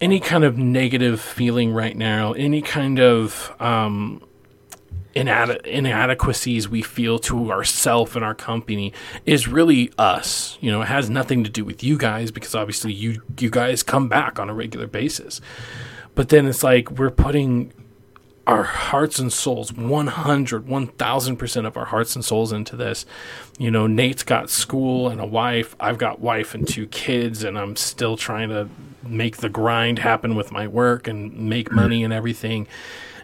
any 0.00 0.18
kind 0.20 0.42
of 0.44 0.56
negative 0.56 1.20
feeling 1.20 1.72
right 1.72 1.96
now, 1.96 2.32
any 2.32 2.62
kind 2.62 2.98
of 2.98 3.54
um, 3.60 4.22
inade- 5.14 5.64
inadequacies 5.66 6.68
we 6.68 6.80
feel 6.80 7.18
to 7.18 7.52
ourself 7.52 8.16
and 8.16 8.24
our 8.24 8.34
company 8.34 8.94
is 9.26 9.46
really 9.46 9.92
us. 9.98 10.56
You 10.60 10.70
know, 10.70 10.80
it 10.80 10.86
has 10.86 11.10
nothing 11.10 11.44
to 11.44 11.50
do 11.50 11.64
with 11.64 11.84
you 11.84 11.98
guys 11.98 12.30
because 12.30 12.54
obviously 12.54 12.92
you 12.92 13.22
you 13.38 13.50
guys 13.50 13.82
come 13.82 14.08
back 14.08 14.38
on 14.38 14.48
a 14.48 14.54
regular 14.54 14.86
basis. 14.86 15.40
But 16.14 16.28
then 16.28 16.46
it's 16.46 16.62
like 16.62 16.90
we're 16.90 17.10
putting 17.10 17.72
our 18.46 18.64
hearts 18.64 19.18
and 19.18 19.32
souls 19.32 19.72
100 19.72 20.66
1000% 20.66 21.66
of 21.66 21.76
our 21.76 21.84
hearts 21.84 22.16
and 22.16 22.24
souls 22.24 22.52
into 22.52 22.74
this. 22.74 23.06
You 23.58 23.70
know 23.70 23.86
nate's 23.86 24.22
got 24.22 24.50
school 24.50 25.08
and 25.08 25.20
a 25.20 25.26
wife. 25.26 25.76
I've 25.78 25.98
got 25.98 26.20
wife 26.20 26.54
and 26.54 26.66
two 26.66 26.86
kids 26.88 27.44
and 27.44 27.58
i'm 27.58 27.76
still 27.76 28.16
trying 28.16 28.48
to 28.48 28.68
make 29.06 29.38
the 29.38 29.48
grind 29.48 30.00
happen 30.00 30.34
with 30.34 30.52
my 30.52 30.66
work 30.66 31.06
and 31.06 31.32
make 31.36 31.68
mm-hmm. 31.68 31.76
money 31.76 32.04
and 32.04 32.12
everything. 32.12 32.66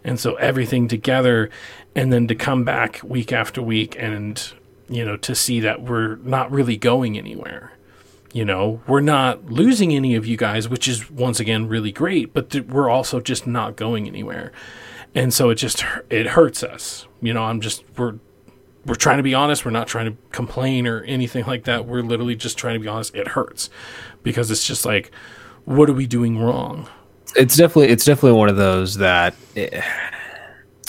And 0.05 0.21
so 0.21 0.37
everything 0.37 0.87
together 0.87 1.51
and 1.97 2.13
then 2.13 2.29
to 2.29 2.35
come 2.35 2.63
back 2.63 3.01
week 3.03 3.33
after 3.33 3.61
week 3.61 3.97
and 3.99 4.53
you 4.89 5.05
know 5.05 5.17
to 5.17 5.35
see 5.35 5.59
that 5.61 5.83
we're 5.83 6.17
not 6.17 6.53
really 6.53 6.77
going 6.77 7.19
anywhere 7.19 7.73
you 8.37 8.45
know 8.45 8.81
we're 8.87 9.01
not 9.17 9.47
losing 9.47 9.91
any 9.95 10.15
of 10.15 10.27
you 10.27 10.37
guys 10.37 10.69
which 10.69 10.87
is 10.87 11.11
once 11.11 11.39
again 11.41 11.67
really 11.69 11.91
great 11.93 12.35
but 12.35 12.51
th- 12.51 12.67
we're 12.67 12.91
also 12.97 13.21
just 13.21 13.47
not 13.47 13.77
going 13.77 14.07
anywhere. 14.07 14.53
And 15.15 15.33
so 15.33 15.49
it 15.51 15.55
just 15.55 15.79
it 16.11 16.27
hurts 16.37 16.63
us. 16.63 17.07
You 17.23 17.33
know 17.35 17.45
i'm 17.45 17.61
just 17.61 17.83
we're 17.97 18.17
we're 18.85 18.95
trying 19.07 19.17
to 19.17 19.23
be 19.25 19.35
honest. 19.35 19.65
We're 19.65 19.73
not 19.81 19.89
trying 19.89 20.07
to 20.13 20.17
complain 20.31 20.87
or 20.87 21.03
anything 21.03 21.45
like 21.47 21.65
that. 21.65 21.87
We're 21.87 22.03
literally 22.03 22.37
just 22.37 22.57
trying 22.57 22.75
to 22.75 22.81
be 22.81 22.87
honest. 22.87 23.17
It 23.17 23.29
hurts 23.29 23.69
because 24.23 24.51
it's 24.51 24.65
just 24.67 24.85
like 24.85 25.11
what 25.65 25.89
are 25.91 25.95
we 26.03 26.07
doing 26.07 26.39
wrong? 26.39 26.89
It's 27.35 27.57
definitely 27.57 27.89
it's 27.89 28.05
definitely 28.05 28.39
one 28.39 28.49
of 28.49 28.57
those 28.57 28.97
that 28.99 29.35
eh, 29.57 29.81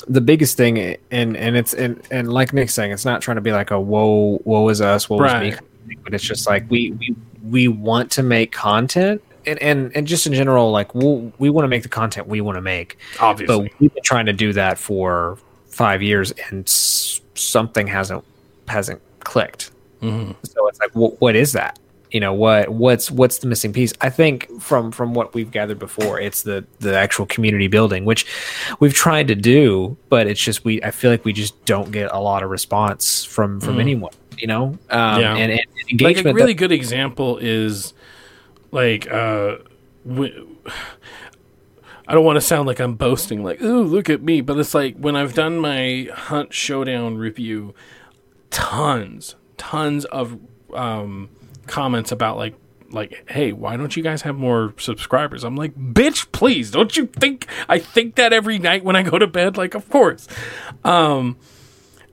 the 0.08 0.22
biggest 0.22 0.58
thing 0.58 0.78
and 1.12 1.36
and 1.38 1.56
it's 1.58 1.74
and, 1.74 2.02
and 2.12 2.32
like 2.32 2.54
Nick's 2.54 2.74
saying 2.74 2.92
it's 2.92 3.06
not 3.06 3.22
trying 3.22 3.36
to 3.36 3.42
be 3.42 3.52
like 3.52 3.72
a 3.72 3.80
whoa 3.80 4.42
woe 4.46 4.70
is 4.70 4.80
us 4.82 5.10
woe 5.10 5.18
Right. 5.20 5.54
is 5.54 5.60
me 5.88 5.98
but 6.04 6.14
it's 6.14 6.24
just 6.24 6.46
like 6.48 6.70
we 6.70 6.92
we 7.00 7.16
we 7.50 7.68
want 7.68 8.12
to 8.12 8.24
make 8.24 8.52
content 8.52 9.22
and 9.46 9.62
and, 9.62 9.92
and 9.96 10.08
just 10.08 10.26
in 10.28 10.34
general 10.34 10.72
like 10.72 10.94
we'll, 10.96 11.32
we 11.38 11.50
want 11.50 11.64
to 11.64 11.70
make 11.70 11.84
the 11.84 11.90
content 11.90 12.28
we 12.28 12.42
want 12.42 12.56
to 12.58 12.62
make 12.62 12.98
obviously. 13.20 13.70
but 13.70 13.80
we've 13.80 13.94
been 13.94 14.04
trying 14.04 14.26
to 14.26 14.34
do 14.34 14.54
that 14.54 14.78
for 14.78 15.38
five 15.68 16.02
years 16.02 16.32
and 16.50 16.68
s- 16.68 17.22
something 17.36 17.88
hasn't 17.88 18.24
hasn't 18.68 19.02
clicked. 19.22 19.72
Mhm. 20.02 20.36
so 20.44 20.68
it's 20.68 20.80
like 20.80 20.92
wh- 20.92 21.20
what 21.22 21.36
is 21.36 21.54
that? 21.54 21.80
You 22.12 22.20
know 22.22 22.34
what 22.34 22.70
what's 22.70 23.12
what's 23.12 23.40
the 23.40 23.48
missing 23.48 23.74
piece? 23.74 23.94
I 24.00 24.10
think 24.10 24.50
from 24.62 24.92
from 24.92 25.14
what 25.14 25.34
we've 25.34 25.52
gathered 25.52 25.78
before 25.80 26.20
it's 26.20 26.42
the 26.44 26.66
the 26.80 26.96
actual 26.98 27.26
community 27.26 27.68
building 27.68 28.06
which 28.06 28.26
we've 28.80 28.94
tried 28.94 29.28
to 29.28 29.36
do 29.36 29.98
but 30.10 30.26
it's 30.28 30.40
just 30.40 30.64
we 30.64 30.82
i 30.84 30.92
feel 30.92 31.12
like 31.12 31.26
we 31.26 31.34
just 31.34 31.54
don't 31.66 31.92
get 31.92 32.10
a 32.14 32.20
lot 32.20 32.44
of 32.44 32.50
response 32.50 33.26
from 33.26 33.60
from 33.60 33.80
anyone 33.82 34.14
you 34.38 34.48
know? 34.48 34.78
Um 34.90 35.22
Yeah. 35.22 35.36
and, 35.36 35.52
and 35.52 36.02
like 36.02 36.18
a 36.26 36.34
really 36.34 36.54
good 36.54 36.72
example 36.72 37.38
is 37.40 37.94
like 38.72 39.10
uh 39.12 39.58
w- 40.08 40.56
I 42.10 42.14
don't 42.14 42.24
want 42.26 42.38
to 42.38 42.42
sound 42.42 42.68
like 42.68 42.80
I'm 42.80 42.96
boasting 42.96 43.44
like 43.44 43.62
ooh 43.62 43.84
look 43.84 44.10
at 44.10 44.22
me 44.22 44.42
but 44.42 44.58
it's 44.58 44.74
like 44.74 44.96
when 44.98 45.16
I've 45.16 45.34
done 45.34 45.58
my 45.58 46.08
hunt 46.14 46.54
showdown 46.54 47.18
review 47.18 47.74
tons 48.50 49.36
tons 49.58 50.06
of 50.06 50.38
um 50.74 51.30
comments 51.68 52.12
about 52.12 52.38
like 52.38 52.56
like 52.92 53.30
hey 53.30 53.52
why 53.52 53.76
don't 53.76 53.98
you 53.98 54.04
guys 54.04 54.22
have 54.22 54.36
more 54.38 54.74
subscribers? 54.78 55.44
I'm 55.44 55.56
like 55.58 55.76
bitch 55.76 56.32
please 56.32 56.72
don't 56.72 56.96
you 56.96 57.08
think 57.08 57.46
i 57.68 57.78
think 57.80 58.16
that 58.16 58.32
every 58.32 58.58
night 58.60 58.84
when 58.86 58.96
i 58.96 59.04
go 59.04 59.20
to 59.20 59.28
bed? 59.28 59.58
Like 59.58 59.74
of 59.76 59.90
course. 59.90 60.28
Um 60.86 61.38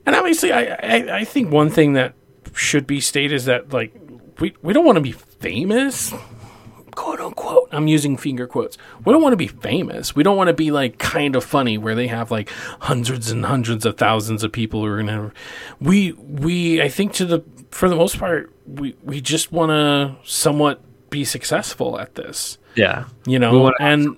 and 0.05 0.15
obviously 0.15 0.51
I, 0.51 0.75
I 0.75 1.17
i 1.17 1.23
think 1.23 1.51
one 1.51 1.69
thing 1.69 1.93
that 1.93 2.13
should 2.53 2.87
be 2.87 2.99
stated 2.99 3.35
is 3.35 3.45
that 3.45 3.73
like 3.73 3.93
we 4.39 4.55
we 4.61 4.73
don't 4.73 4.85
want 4.85 4.97
to 4.97 5.01
be 5.01 5.11
famous 5.11 6.13
quote 6.95 7.19
unquote. 7.19 7.69
I'm 7.71 7.87
using 7.87 8.17
finger 8.17 8.47
quotes. 8.47 8.77
We 9.03 9.13
don't 9.13 9.21
want 9.21 9.33
to 9.33 9.37
be 9.37 9.47
famous. 9.47 10.15
We 10.15 10.23
don't 10.23 10.37
want 10.37 10.47
to 10.47 10.53
be 10.53 10.71
like 10.71 10.97
kind 10.97 11.35
of 11.35 11.43
funny 11.43 11.77
where 11.77 11.93
they 11.93 12.07
have 12.07 12.31
like 12.31 12.49
hundreds 12.79 13.29
and 13.29 13.45
hundreds 13.45 13.85
of 13.85 13.97
thousands 13.97 14.43
of 14.43 14.51
people 14.51 14.81
who 14.81 14.87
are 14.87 14.97
gonna. 14.97 15.31
We 15.79 16.13
we 16.13 16.81
I 16.81 16.89
think 16.89 17.13
to 17.13 17.25
the 17.25 17.43
for 17.69 17.89
the 17.89 17.95
most 17.95 18.17
part 18.17 18.51
we 18.65 18.95
we 19.03 19.21
just 19.21 19.51
want 19.51 19.69
to 19.69 20.15
somewhat 20.27 20.81
be 21.09 21.23
successful 21.23 21.99
at 21.99 22.15
this. 22.15 22.57
Yeah, 22.75 23.05
You 23.25 23.39
know, 23.39 23.53
we 23.53 23.59
want 23.59 23.75
have 23.79 23.99
and 23.99 24.15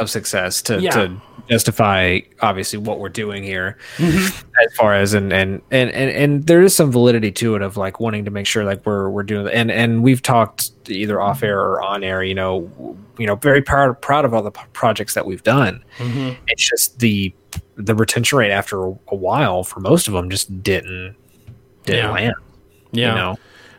of 0.00 0.10
success 0.10 0.62
to, 0.62 0.80
Yeah. 0.80 0.90
to 0.90 1.20
justify 1.48 2.20
obviously 2.40 2.78
what 2.78 2.98
we're 2.98 3.08
doing 3.10 3.42
here 3.42 3.76
Mm-hmm. 3.98 4.46
as 4.66 4.74
far 4.76 4.94
as 4.94 5.12
and, 5.14 5.32
and 5.32 5.60
and 5.70 5.90
and 5.90 6.10
and 6.10 6.46
there 6.46 6.62
is 6.62 6.74
some 6.74 6.90
validity 6.90 7.30
to 7.32 7.54
it 7.54 7.60
of 7.62 7.76
like 7.76 8.00
wanting 8.00 8.24
to 8.24 8.30
make 8.30 8.46
sure 8.46 8.64
like 8.64 8.84
we're 8.86 9.10
we're 9.10 9.22
doing 9.24 9.48
and 9.52 9.70
and 9.70 10.02
we've 10.02 10.22
talked 10.22 10.70
either 10.88 11.20
off 11.20 11.42
air 11.42 11.60
or 11.60 11.82
on 11.82 12.02
air 12.02 12.22
you 12.24 12.34
know 12.34 12.96
you 13.18 13.26
know 13.26 13.34
very 13.36 13.60
proud 13.60 14.00
proud 14.00 14.24
of 14.24 14.32
all 14.32 14.42
the 14.42 14.50
projects 14.72 15.12
that 15.14 15.26
we've 15.26 15.42
done 15.42 15.84
Mhm. 15.98 16.36
it's 16.48 16.66
just 16.66 16.98
the 17.00 17.34
the 17.76 17.94
retention 17.94 18.38
rate 18.38 18.50
after 18.50 18.82
a, 18.86 18.90
a 19.08 19.14
while 19.14 19.64
for 19.64 19.80
most 19.80 20.08
of 20.08 20.14
them 20.14 20.30
just 20.30 20.62
didn't 20.62 21.14
didn't 21.84 22.04
Yeah. 22.06 22.10
land 22.10 22.34
yeah, 22.92 23.08
you 23.10 23.14
know 23.20 23.36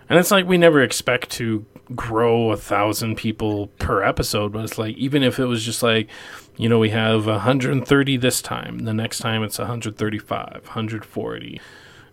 and 0.09 0.19
it's 0.19 0.29
like 0.29 0.45
we 0.45 0.57
never 0.59 0.83
expect 0.83 1.31
to 1.31 1.65
grow 1.93 2.51
a 2.51 2.57
thousand 2.57 3.17
people 3.17 3.67
per 3.79 4.01
episode, 4.03 4.53
but 4.53 4.63
it's 4.63 4.77
like 4.77 4.95
even 4.97 5.21
if 5.23 5.39
it 5.39 5.45
was 5.45 5.63
just 5.63 5.83
like, 5.83 6.09
you 6.57 6.69
know, 6.69 6.79
we 6.79 6.89
have 6.89 7.25
130 7.25 8.17
this 8.17 8.41
time, 8.41 8.79
the 8.79 8.93
next 8.93 9.19
time 9.19 9.43
it's 9.43 9.59
135, 9.59 10.61
140, 10.63 11.61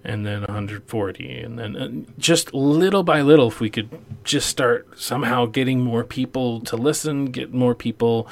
and 0.05 0.27
then 0.27 0.41
140, 0.41 1.39
and 1.39 1.59
then 1.59 2.13
just 2.19 2.53
little 2.53 3.05
by 3.05 3.23
little, 3.23 3.49
if 3.49 3.61
we 3.61 3.71
could 3.71 3.89
just 4.25 4.49
start 4.49 4.99
somehow 4.99 5.47
getting 5.47 5.81
more 5.81 6.03
people 6.03 6.61
to 6.61 6.77
listen, 6.77 7.27
get 7.27 7.55
more 7.55 7.75
people 7.75 8.29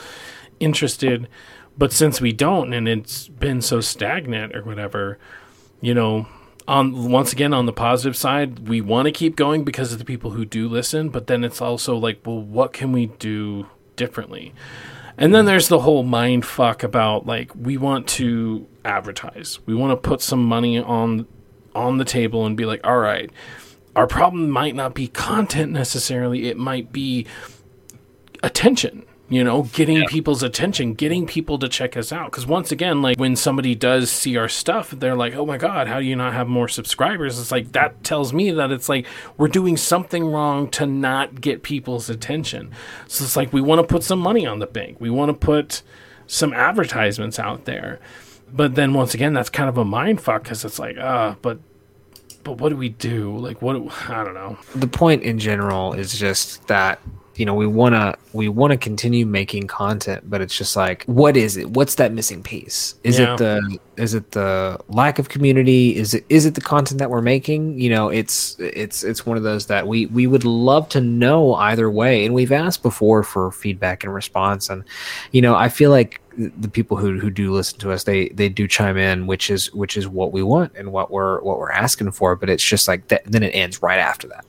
interested. 0.58 1.28
But 1.78 1.92
since 1.92 2.20
we 2.20 2.32
don't, 2.32 2.72
and 2.74 2.88
it's 2.88 3.28
been 3.28 3.62
so 3.62 3.80
stagnant 3.80 4.54
or 4.54 4.62
whatever, 4.64 5.18
you 5.80 5.94
know, 5.94 6.26
on 6.70 7.10
once 7.10 7.32
again 7.32 7.52
on 7.52 7.66
the 7.66 7.72
positive 7.72 8.16
side, 8.16 8.68
we 8.68 8.80
want 8.80 9.06
to 9.06 9.12
keep 9.12 9.34
going 9.34 9.64
because 9.64 9.92
of 9.92 9.98
the 9.98 10.04
people 10.04 10.30
who 10.30 10.44
do 10.44 10.68
listen, 10.68 11.08
but 11.08 11.26
then 11.26 11.42
it's 11.42 11.60
also 11.60 11.96
like, 11.96 12.20
well, 12.24 12.40
what 12.40 12.72
can 12.72 12.92
we 12.92 13.06
do 13.06 13.66
differently? 13.96 14.54
And 15.18 15.34
then 15.34 15.46
there's 15.46 15.66
the 15.66 15.80
whole 15.80 16.04
mind 16.04 16.46
fuck 16.46 16.84
about 16.84 17.26
like 17.26 17.50
we 17.56 17.76
want 17.76 18.06
to 18.10 18.68
advertise. 18.84 19.58
We 19.66 19.74
want 19.74 19.90
to 19.90 20.08
put 20.08 20.22
some 20.22 20.44
money 20.44 20.78
on 20.78 21.26
on 21.74 21.98
the 21.98 22.04
table 22.04 22.46
and 22.46 22.56
be 22.56 22.64
like, 22.64 22.86
all 22.86 22.98
right, 22.98 23.30
our 23.96 24.06
problem 24.06 24.48
might 24.48 24.76
not 24.76 24.94
be 24.94 25.08
content 25.08 25.72
necessarily, 25.72 26.46
it 26.46 26.56
might 26.56 26.92
be 26.92 27.26
attention 28.44 29.04
you 29.30 29.44
know 29.44 29.62
getting 29.72 30.04
people's 30.06 30.42
attention 30.42 30.92
getting 30.92 31.24
people 31.26 31.58
to 31.60 31.68
check 31.68 31.96
us 31.96 32.12
out. 32.12 32.30
Because 32.30 32.46
once 32.46 32.70
again 32.72 33.00
like 33.00 33.18
when 33.18 33.36
somebody 33.36 33.74
does 33.74 34.10
see 34.10 34.36
our 34.36 34.48
stuff 34.48 34.90
they're 34.90 35.14
like 35.14 35.34
oh 35.34 35.46
my 35.46 35.56
god 35.56 35.86
how 35.86 36.00
do 36.00 36.04
you 36.04 36.16
not 36.16 36.34
have 36.34 36.48
more 36.48 36.68
subscribers? 36.68 37.38
It's 37.38 37.52
like 37.52 37.72
that 37.72 38.02
tells 38.04 38.32
me 38.32 38.50
that 38.50 38.70
it's 38.72 38.88
like 38.88 39.06
we're 39.38 39.48
doing 39.48 39.76
something 39.76 40.26
wrong 40.26 40.68
to 40.72 40.84
not 40.84 41.40
get 41.40 41.62
people's 41.62 42.10
attention. 42.10 42.72
So 43.06 43.24
it's 43.24 43.36
like 43.36 43.52
we 43.52 43.60
want 43.60 43.80
to 43.80 43.86
put 43.86 44.02
some 44.02 44.18
money 44.18 44.44
on 44.44 44.58
the 44.58 44.66
bank. 44.66 45.00
We 45.00 45.10
want 45.10 45.30
to 45.30 45.34
put 45.34 45.82
some 46.26 46.52
advertisements 46.52 47.38
out 47.38 47.64
there. 47.64 48.00
But 48.52 48.74
then 48.74 48.94
once 48.94 49.14
again 49.14 49.32
that's 49.32 49.48
kind 49.48 49.68
of 49.68 49.78
a 49.78 49.84
mind 49.84 50.20
fuck 50.20 50.42
because 50.42 50.64
it's 50.64 50.80
like 50.80 50.98
uh 50.98 51.36
but 51.40 51.60
but 52.42 52.58
what 52.58 52.70
do 52.70 52.76
we 52.76 52.88
do? 52.88 53.36
Like 53.36 53.62
what 53.62 53.74
do- 53.74 53.90
i 54.12 54.24
don't 54.24 54.34
know. 54.34 54.58
The 54.74 54.88
point 54.88 55.22
in 55.22 55.38
general 55.38 55.92
is 55.92 56.18
just 56.18 56.66
that 56.66 57.00
you 57.36 57.46
know 57.46 57.54
we 57.54 57.66
want 57.66 57.94
to 57.94 58.14
we 58.32 58.48
want 58.48 58.70
to 58.72 58.76
continue 58.76 59.24
making 59.24 59.66
content 59.66 60.28
but 60.28 60.40
it's 60.40 60.56
just 60.56 60.76
like 60.76 61.04
what 61.04 61.36
is 61.36 61.56
it? 61.56 61.70
What's 61.70 61.94
that 61.96 62.12
missing 62.12 62.42
piece? 62.42 62.96
Is 63.04 63.18
Yeah. 63.18 63.34
it 63.34 63.38
the 63.38 63.78
is 63.96 64.14
it 64.14 64.32
the 64.32 64.78
lack 64.88 65.18
of 65.18 65.28
community? 65.28 65.96
Is 65.96 66.14
it 66.14 66.24
is 66.28 66.44
it 66.44 66.54
the 66.54 66.60
content 66.60 66.98
that 66.98 67.08
we're 67.10 67.22
making? 67.22 67.78
You 67.78 67.90
know 67.90 68.08
it's 68.08 68.56
it's 68.58 69.04
it's 69.04 69.24
one 69.24 69.36
of 69.36 69.42
those 69.42 69.66
that 69.66 69.86
we 69.86 70.06
we 70.06 70.26
would 70.26 70.44
love 70.44 70.88
to 70.90 71.00
know 71.00 71.54
either 71.54 71.90
way. 71.90 72.24
And 72.24 72.34
we've 72.34 72.52
asked 72.52 72.82
before 72.82 73.22
for 73.22 73.50
feedback 73.52 74.04
and 74.04 74.12
response. 74.12 74.68
And 74.68 74.84
you 75.32 75.40
know 75.40 75.54
i 75.54 75.68
feel 75.68 75.90
like 75.90 76.20
the 76.36 76.68
people 76.68 76.96
who 76.96 77.18
who 77.18 77.30
do 77.30 77.52
listen 77.52 77.78
to 77.80 77.90
us 77.92 78.04
they 78.04 78.28
they 78.30 78.48
do 78.48 78.66
chime 78.68 78.96
in 78.96 79.26
which 79.26 79.50
is 79.50 79.72
which 79.74 79.96
is 79.96 80.08
what 80.08 80.32
we 80.32 80.42
want 80.42 80.72
and 80.76 80.92
what 80.92 81.10
we're 81.10 81.40
what 81.42 81.58
we're 81.58 81.70
asking 81.72 82.10
for. 82.12 82.34
But 82.36 82.50
it's 82.50 82.64
just 82.64 82.88
like 82.88 83.08
that 83.08 83.22
then 83.24 83.42
it 83.42 83.50
ends 83.50 83.82
right 83.82 83.98
after 83.98 84.26
that 84.28 84.44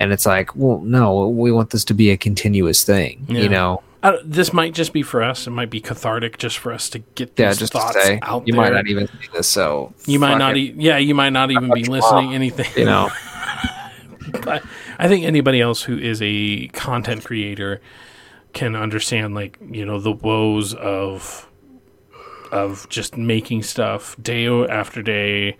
and 0.00 0.12
it's 0.12 0.26
like 0.26 0.54
well 0.56 0.80
no 0.80 1.28
we 1.28 1.50
want 1.52 1.70
this 1.70 1.84
to 1.84 1.94
be 1.94 2.10
a 2.10 2.16
continuous 2.16 2.84
thing 2.84 3.24
Yeah. 3.28 3.40
you 3.40 3.48
know 3.48 3.82
I, 4.02 4.18
this 4.24 4.52
might 4.52 4.72
just 4.72 4.92
be 4.92 5.02
for 5.02 5.20
us. 5.22 5.48
It 5.48 5.50
might 5.50 5.70
be 5.70 5.80
cathartic 5.80 6.38
just 6.38 6.58
for 6.58 6.70
us 6.72 6.88
to 6.90 7.00
get 7.16 7.34
these 7.34 7.42
yeah 7.44 7.52
just 7.54 7.72
to 7.72 7.78
thoughts 7.78 7.94
say 8.04 8.20
out 8.22 8.46
you 8.46 8.52
there. 8.52 8.62
might 8.62 8.72
not 8.72 8.86
even 8.86 9.08
see 9.08 9.28
this 9.32 9.48
so 9.48 9.92
you 10.06 10.20
might 10.20 10.36
not. 10.38 10.56
it, 10.56 10.60
E- 10.60 10.74
yeah, 10.76 10.98
you 10.98 11.14
might 11.14 11.30
not 11.30 11.50
even 11.50 11.72
be 11.72 11.82
listening 11.82 12.26
more, 12.26 12.34
anything. 12.34 12.66
you 12.76 12.84
know 12.84 13.10
but 14.44 14.62
I 14.98 15.08
think 15.08 15.24
anybody 15.24 15.60
else 15.60 15.82
who 15.82 15.98
is 15.98 16.20
a 16.22 16.68
content 16.68 17.24
creator 17.24 17.80
can 18.52 18.76
understand, 18.76 19.34
like 19.34 19.58
you 19.70 19.84
know, 19.84 19.98
the 19.98 20.12
woes 20.12 20.72
of 20.74 21.48
of 22.52 22.88
just 22.88 23.16
making 23.16 23.62
stuff 23.62 24.16
day 24.22 24.46
after 24.46 25.02
day, 25.02 25.56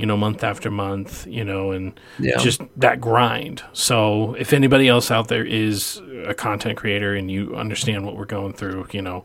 you 0.00 0.06
know, 0.06 0.16
month 0.16 0.42
after 0.42 0.70
month, 0.70 1.26
you 1.26 1.44
know, 1.44 1.72
and 1.72 1.98
Yeah. 2.18 2.38
just 2.38 2.62
that 2.76 3.00
grind. 3.00 3.62
So 3.72 4.34
if 4.38 4.52
anybody 4.52 4.88
else 4.88 5.10
out 5.10 5.28
there 5.28 5.44
is 5.44 6.00
a 6.26 6.32
content 6.34 6.78
creator 6.78 7.14
and 7.14 7.30
you 7.30 7.54
understand 7.54 8.06
what 8.06 8.16
we're 8.16 8.24
going 8.24 8.54
through, 8.54 8.86
you 8.92 9.02
know, 9.02 9.24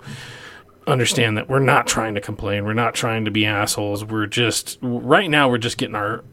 understand 0.86 1.38
that 1.38 1.50
we're 1.50 1.60
not 1.60 1.88
trying 1.88 2.14
to 2.16 2.22
complain. 2.22 2.66
We're 2.66 2.74
not 2.74 2.94
trying 2.94 3.26
to 3.26 3.32
be 3.32 3.46
assholes. 3.46 4.04
We're 4.04 4.28
just 4.28 4.78
right 4.82 5.30
now 5.30 5.50
we're 5.50 5.58
just 5.58 5.78
getting 5.78 5.96
our 5.96 6.24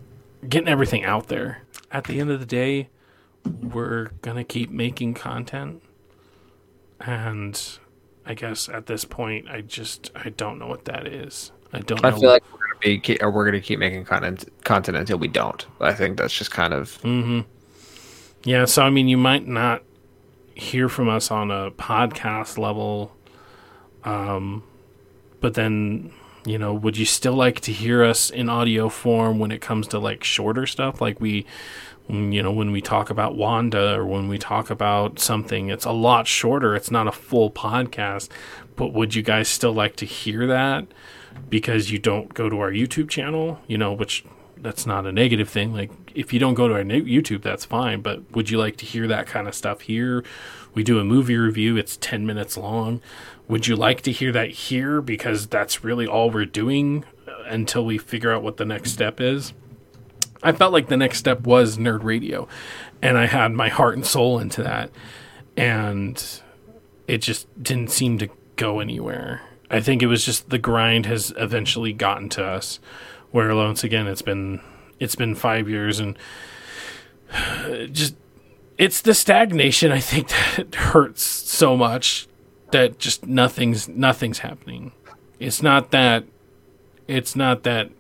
getting 0.49 0.69
everything 0.69 1.05
out 1.05 1.29
there. 1.29 1.63
At 1.91 2.05
the 2.05 2.19
end 2.21 2.31
of 2.31 2.41
the 2.41 2.47
day, 2.47 2.89
we're 3.45 4.07
going 4.23 4.37
to 4.37 4.45
keep 4.45 4.71
making 4.71 5.15
content. 5.15 5.83
And 7.01 7.61
I 8.27 8.35
guess 8.35 8.69
at 8.69 8.87
this 8.87 9.05
point 9.05 9.49
I 9.49 9.61
just 9.61 10.11
I 10.15 10.31
don't 10.31 10.59
know 10.59 10.67
what 10.67 10.85
that 10.87 11.07
is. 11.07 11.53
I 11.73 11.79
don't 11.81 12.03
know. 12.03 12.09
i 12.09 12.13
feel 12.13 12.29
like 12.29 12.45
we're 12.53 12.72
be 12.83 12.99
ke- 12.99 13.23
or 13.23 13.31
we're 13.31 13.45
gonna 13.45 13.61
keep 13.61 13.79
making 13.79 14.05
content 14.05 14.45
content 14.65 14.97
until 14.97 15.19
we 15.19 15.29
don't 15.29 15.67
i 15.81 15.93
think 15.93 16.17
that's 16.19 16.35
just 16.35 16.51
kind 16.51 16.75
of 16.75 17.01
Mm-hmm. 17.03 17.41
Yeah, 18.45 18.65
so 18.65 18.83
I 18.83 18.91
mean, 18.91 19.07
you 19.09 19.17
might 19.17 19.47
not 19.47 19.83
hear 20.57 20.89
from 20.89 21.09
us 21.09 21.31
on 21.31 21.53
a 21.53 21.71
podcast 21.71 22.59
level, 22.59 23.17
um, 24.05 24.65
but 25.41 25.55
then 25.55 26.13
you 26.45 26.59
know, 26.59 26.75
would 26.75 26.97
you 26.97 27.05
still 27.05 27.35
like 27.35 27.61
to 27.61 27.73
hear 27.73 28.03
us 28.03 28.29
in 28.29 28.49
audio 28.49 28.89
form 28.89 29.39
when 29.39 29.53
it 29.53 29.61
comes 29.61 29.87
to 29.89 29.99
like 30.01 30.25
shorter 30.25 30.67
stuff, 30.67 31.01
like 31.01 31.21
we, 31.21 31.47
you 32.09 32.43
know, 32.43 32.51
when 32.51 32.73
we 32.73 32.81
talk 32.81 33.11
about 33.11 33.37
Wanda 33.37 33.95
or 33.95 34.05
when 34.05 34.27
we 34.27 34.39
talk 34.39 34.69
about 34.69 35.21
something, 35.21 35.69
it's 35.71 35.85
a 35.85 35.93
lot 35.93 36.27
shorter. 36.27 36.75
It's 36.75 36.91
not 36.91 37.07
a 37.07 37.13
full 37.13 37.49
podcast, 37.49 38.29
but 38.75 38.93
would 38.93 39.15
you 39.15 39.23
guys 39.23 39.47
still 39.47 39.73
like 39.73 39.95
to 39.97 40.05
hear 40.05 40.49
that 40.49 40.89
because 41.49 41.91
you 41.91 41.99
don't 41.99 42.33
go 42.35 42.49
to 42.49 42.61
our 42.61 42.71
YouTube 42.71 43.09
channel? 43.09 43.61
You 43.67 43.79
know, 43.79 43.93
which 43.93 44.25
that's 44.57 44.87
not 44.87 45.07
a 45.07 45.13
negative 45.13 45.49
thing. 45.49 45.73
Like 45.73 45.91
if 46.15 46.33
you 46.33 46.39
don't 46.39 46.55
go 46.55 46.69
to 46.69 46.75
our 46.75 46.83
YouTube, 46.83 47.43
that's 47.43 47.65
fine. 47.65 48.01
But 48.01 48.31
would 48.33 48.51
you 48.51 48.59
like 48.59 48.77
to 48.79 48.87
hear 48.87 49.07
that 49.09 49.27
kind 49.27 49.49
of 49.49 49.55
stuff 49.55 49.83
here? 49.83 50.25
We 50.75 50.83
do 50.83 50.99
a 50.99 51.05
movie 51.05 51.37
review. 51.37 51.77
It's 51.77 51.97
ten 51.97 52.25
minutes 52.27 52.57
long. 52.57 53.01
Would 53.49 53.67
you 53.67 53.77
like 53.77 54.03
to 54.03 54.13
hear 54.13 54.33
that 54.33 54.51
here? 54.51 55.03
Because 55.03 55.47
that's 55.47 55.85
really 55.85 56.07
all 56.07 56.31
we're 56.31 56.47
doing 56.47 57.05
uh, 57.27 57.43
until 57.47 57.85
we 57.85 57.99
figure 57.99 58.33
out 58.33 58.43
what 58.43 58.57
the 58.57 58.65
next 58.65 58.93
step 58.93 59.21
is. 59.21 59.53
I 60.43 60.53
felt 60.53 60.73
like 60.73 60.89
the 60.89 60.97
next 60.97 61.19
step 61.19 61.43
was 61.43 61.77
nerd 61.77 62.03
radio, 62.03 62.49
and 63.01 63.17
I 63.19 63.27
had 63.27 63.53
my 63.53 63.69
heart 63.69 63.95
and 63.95 64.05
soul 64.05 64.39
into 64.39 64.63
that, 64.63 64.91
and 65.57 66.41
it 67.07 67.19
just 67.19 67.47
didn't 67.63 67.91
seem 67.91 68.19
to 68.19 68.29
go 68.57 68.81
anywhere. 68.81 69.43
I 69.73 69.81
think 69.81 70.03
it 70.03 70.07
was 70.07 70.25
just 70.25 70.51
the 70.51 70.59
grind 70.59 71.07
has 71.07 71.33
eventually 71.37 71.95
gotten 71.95 72.29
to 72.31 72.45
us, 72.45 72.79
where 73.31 73.55
once 73.55 73.83
again 73.83 74.07
it's 74.07 74.23
been 74.23 74.61
it's 75.01 75.17
been 75.17 75.35
five 75.35 75.69
years 75.69 75.99
and 75.99 76.17
just 77.91 78.15
it's 78.77 79.01
the 79.01 79.15
stagnation 79.15 79.91
I 79.91 80.01
think 80.01 80.29
that 80.57 80.75
hurts 80.75 81.23
so 81.23 81.77
much 81.77 82.29
that 82.71 82.99
just 82.99 83.27
nothing's 83.27 83.89
nothing's 83.89 84.41
happening. 84.41 84.93
It's 85.41 85.63
not 85.63 85.91
that 85.91 86.25
it's 87.09 87.35
not 87.35 87.63
that 87.63 87.91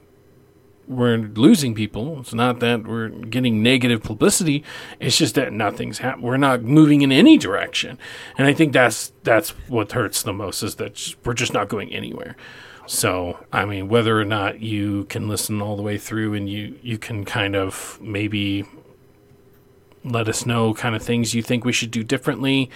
we're 0.88 1.16
losing 1.16 1.74
people. 1.74 2.20
It's 2.20 2.34
not 2.34 2.60
that 2.60 2.86
we're 2.86 3.08
getting 3.08 3.62
negative 3.62 4.02
publicity. 4.02 4.64
It's 5.00 5.16
just 5.16 5.34
that 5.36 5.52
nothing's 5.52 5.98
happening. 5.98 6.26
We're 6.26 6.36
not 6.36 6.62
moving 6.62 7.02
in 7.02 7.12
any 7.12 7.38
direction, 7.38 7.98
and 8.36 8.46
I 8.46 8.52
think 8.52 8.72
that's 8.72 9.12
that's 9.22 9.50
what 9.68 9.92
hurts 9.92 10.22
the 10.22 10.32
most 10.32 10.62
is 10.62 10.76
that 10.76 11.14
we're 11.24 11.34
just 11.34 11.52
not 11.52 11.68
going 11.68 11.92
anywhere. 11.92 12.36
So, 12.86 13.38
I 13.52 13.64
mean, 13.64 13.88
whether 13.88 14.20
or 14.20 14.24
not 14.24 14.60
you 14.60 15.04
can 15.04 15.28
listen 15.28 15.62
all 15.62 15.76
the 15.76 15.82
way 15.82 15.98
through 15.98 16.34
and 16.34 16.48
you, 16.48 16.78
you 16.82 16.98
can 16.98 17.24
kind 17.24 17.54
of 17.54 17.98
maybe 18.02 18.64
let 20.04 20.28
us 20.28 20.44
know 20.44 20.74
kind 20.74 20.96
of 20.96 21.02
things 21.02 21.34
you 21.34 21.42
think 21.42 21.64
we 21.64 21.72
should 21.72 21.90
do 21.90 22.02
differently. 22.02 22.70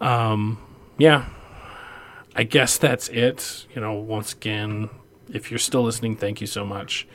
Um, 0.00 0.58
yeah, 0.98 1.26
I 2.36 2.44
guess 2.44 2.76
that's 2.76 3.08
it. 3.08 3.66
You 3.74 3.80
know, 3.80 3.94
once 3.94 4.32
again, 4.32 4.90
if 5.32 5.50
you're 5.50 5.58
still 5.58 5.82
listening, 5.82 6.16
thank 6.16 6.40
you 6.40 6.46
so 6.46 6.64
much. 6.64 7.06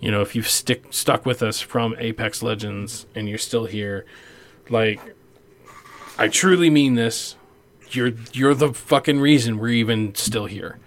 You 0.00 0.10
know, 0.10 0.20
if 0.20 0.36
you've 0.36 0.48
stick 0.48 0.86
stuck 0.90 1.26
with 1.26 1.42
us 1.42 1.60
from 1.60 1.96
Apex 1.98 2.42
Legends 2.42 3.06
and 3.14 3.28
you're 3.28 3.38
still 3.38 3.66
here, 3.66 4.04
like 4.70 5.00
I 6.18 6.28
truly 6.28 6.70
mean 6.70 6.94
this. 6.94 7.36
You're 7.90 8.12
you're 8.32 8.54
the 8.54 8.74
fucking 8.74 9.20
reason 9.20 9.58
we're 9.58 9.68
even 9.68 10.14
still 10.14 10.46
here. 10.46 10.78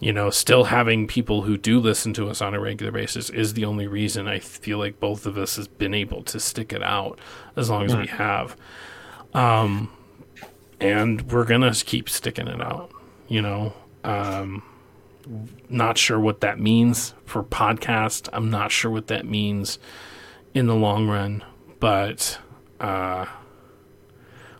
You 0.00 0.12
know, 0.12 0.28
still 0.28 0.64
having 0.64 1.06
people 1.06 1.42
who 1.42 1.56
do 1.56 1.80
listen 1.80 2.12
to 2.14 2.28
us 2.28 2.42
on 2.42 2.52
a 2.52 2.60
regular 2.60 2.92
basis 2.92 3.30
is 3.30 3.54
the 3.54 3.64
only 3.64 3.86
reason 3.86 4.28
I 4.28 4.40
feel 4.40 4.78
like 4.78 5.00
both 5.00 5.24
of 5.24 5.38
us 5.38 5.56
has 5.56 5.68
been 5.68 5.94
able 5.94 6.22
to 6.24 6.38
stick 6.38 6.72
it 6.72 6.82
out 6.82 7.18
as 7.54 7.70
long 7.70 7.84
as 7.84 7.96
we 7.96 8.06
have. 8.06 8.56
Um, 9.32 9.90
and 10.80 11.22
we're 11.32 11.44
gonna 11.44 11.72
keep 11.72 12.10
sticking 12.10 12.48
it 12.48 12.60
out. 12.60 12.90
You 13.28 13.40
know, 13.40 13.72
um, 14.04 14.62
not 15.68 15.98
sure 15.98 16.18
what 16.18 16.40
that 16.40 16.58
means 16.58 17.14
for 17.24 17.42
podcast. 17.42 18.28
I'm 18.32 18.50
not 18.50 18.70
sure 18.70 18.90
what 18.90 19.08
that 19.08 19.26
means 19.26 19.78
in 20.54 20.66
the 20.66 20.74
long 20.74 21.08
run, 21.08 21.44
but 21.80 22.38
uh, 22.80 23.26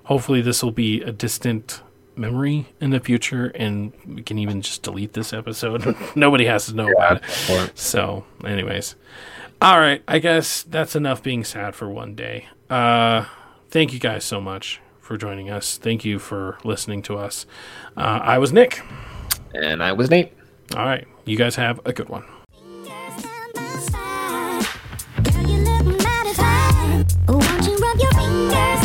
hopefully 0.05 0.41
this 0.43 0.63
will 0.63 0.73
be 0.73 1.03
a 1.03 1.13
distant 1.13 1.83
memory 2.17 2.67
in 2.81 2.91
the 2.91 3.01
future, 3.01 3.47
and 3.55 3.93
we 4.07 4.23
can 4.23 4.39
even 4.39 4.63
just 4.63 4.83
delete 4.83 5.13
this 5.13 5.33
episode. 5.33 5.97
Nobody 6.17 6.47
has 6.47 6.67
to 6.67 6.75
know 6.75 6.91
about 6.91 7.23
it. 7.23 7.73
So, 7.75 8.25
anyways, 8.45 8.97
all 9.61 9.79
right. 9.79 10.03
I 10.09 10.19
guess 10.19 10.63
that's 10.63 10.97
enough 10.97 11.23
being 11.23 11.45
sad 11.45 11.75
for 11.75 11.89
one 11.89 12.15
day. 12.15 12.49
Uh, 12.69 13.27
thank 13.71 13.93
you 13.93 13.99
guys 13.99 14.25
so 14.25 14.41
much 14.41 14.81
for 15.01 15.17
joining 15.17 15.51
us. 15.51 15.79
Thank 15.79 16.05
you 16.05 16.19
for 16.19 16.59
listening 16.65 17.03
to 17.03 17.17
us. 17.17 17.47
Uh, 17.97 18.21
I 18.23 18.39
was 18.39 18.53
Nick. 18.53 18.83
And 19.55 19.83
I 19.83 19.93
was 19.93 20.11
Nate. 20.11 20.33
All 20.75 20.85
right. 20.85 21.07
You 21.25 21.37
guys 21.37 21.57
have 21.57 21.81
a 21.85 21.93
good 21.93 22.09
one. 22.09 22.25
Fingers 28.17 28.76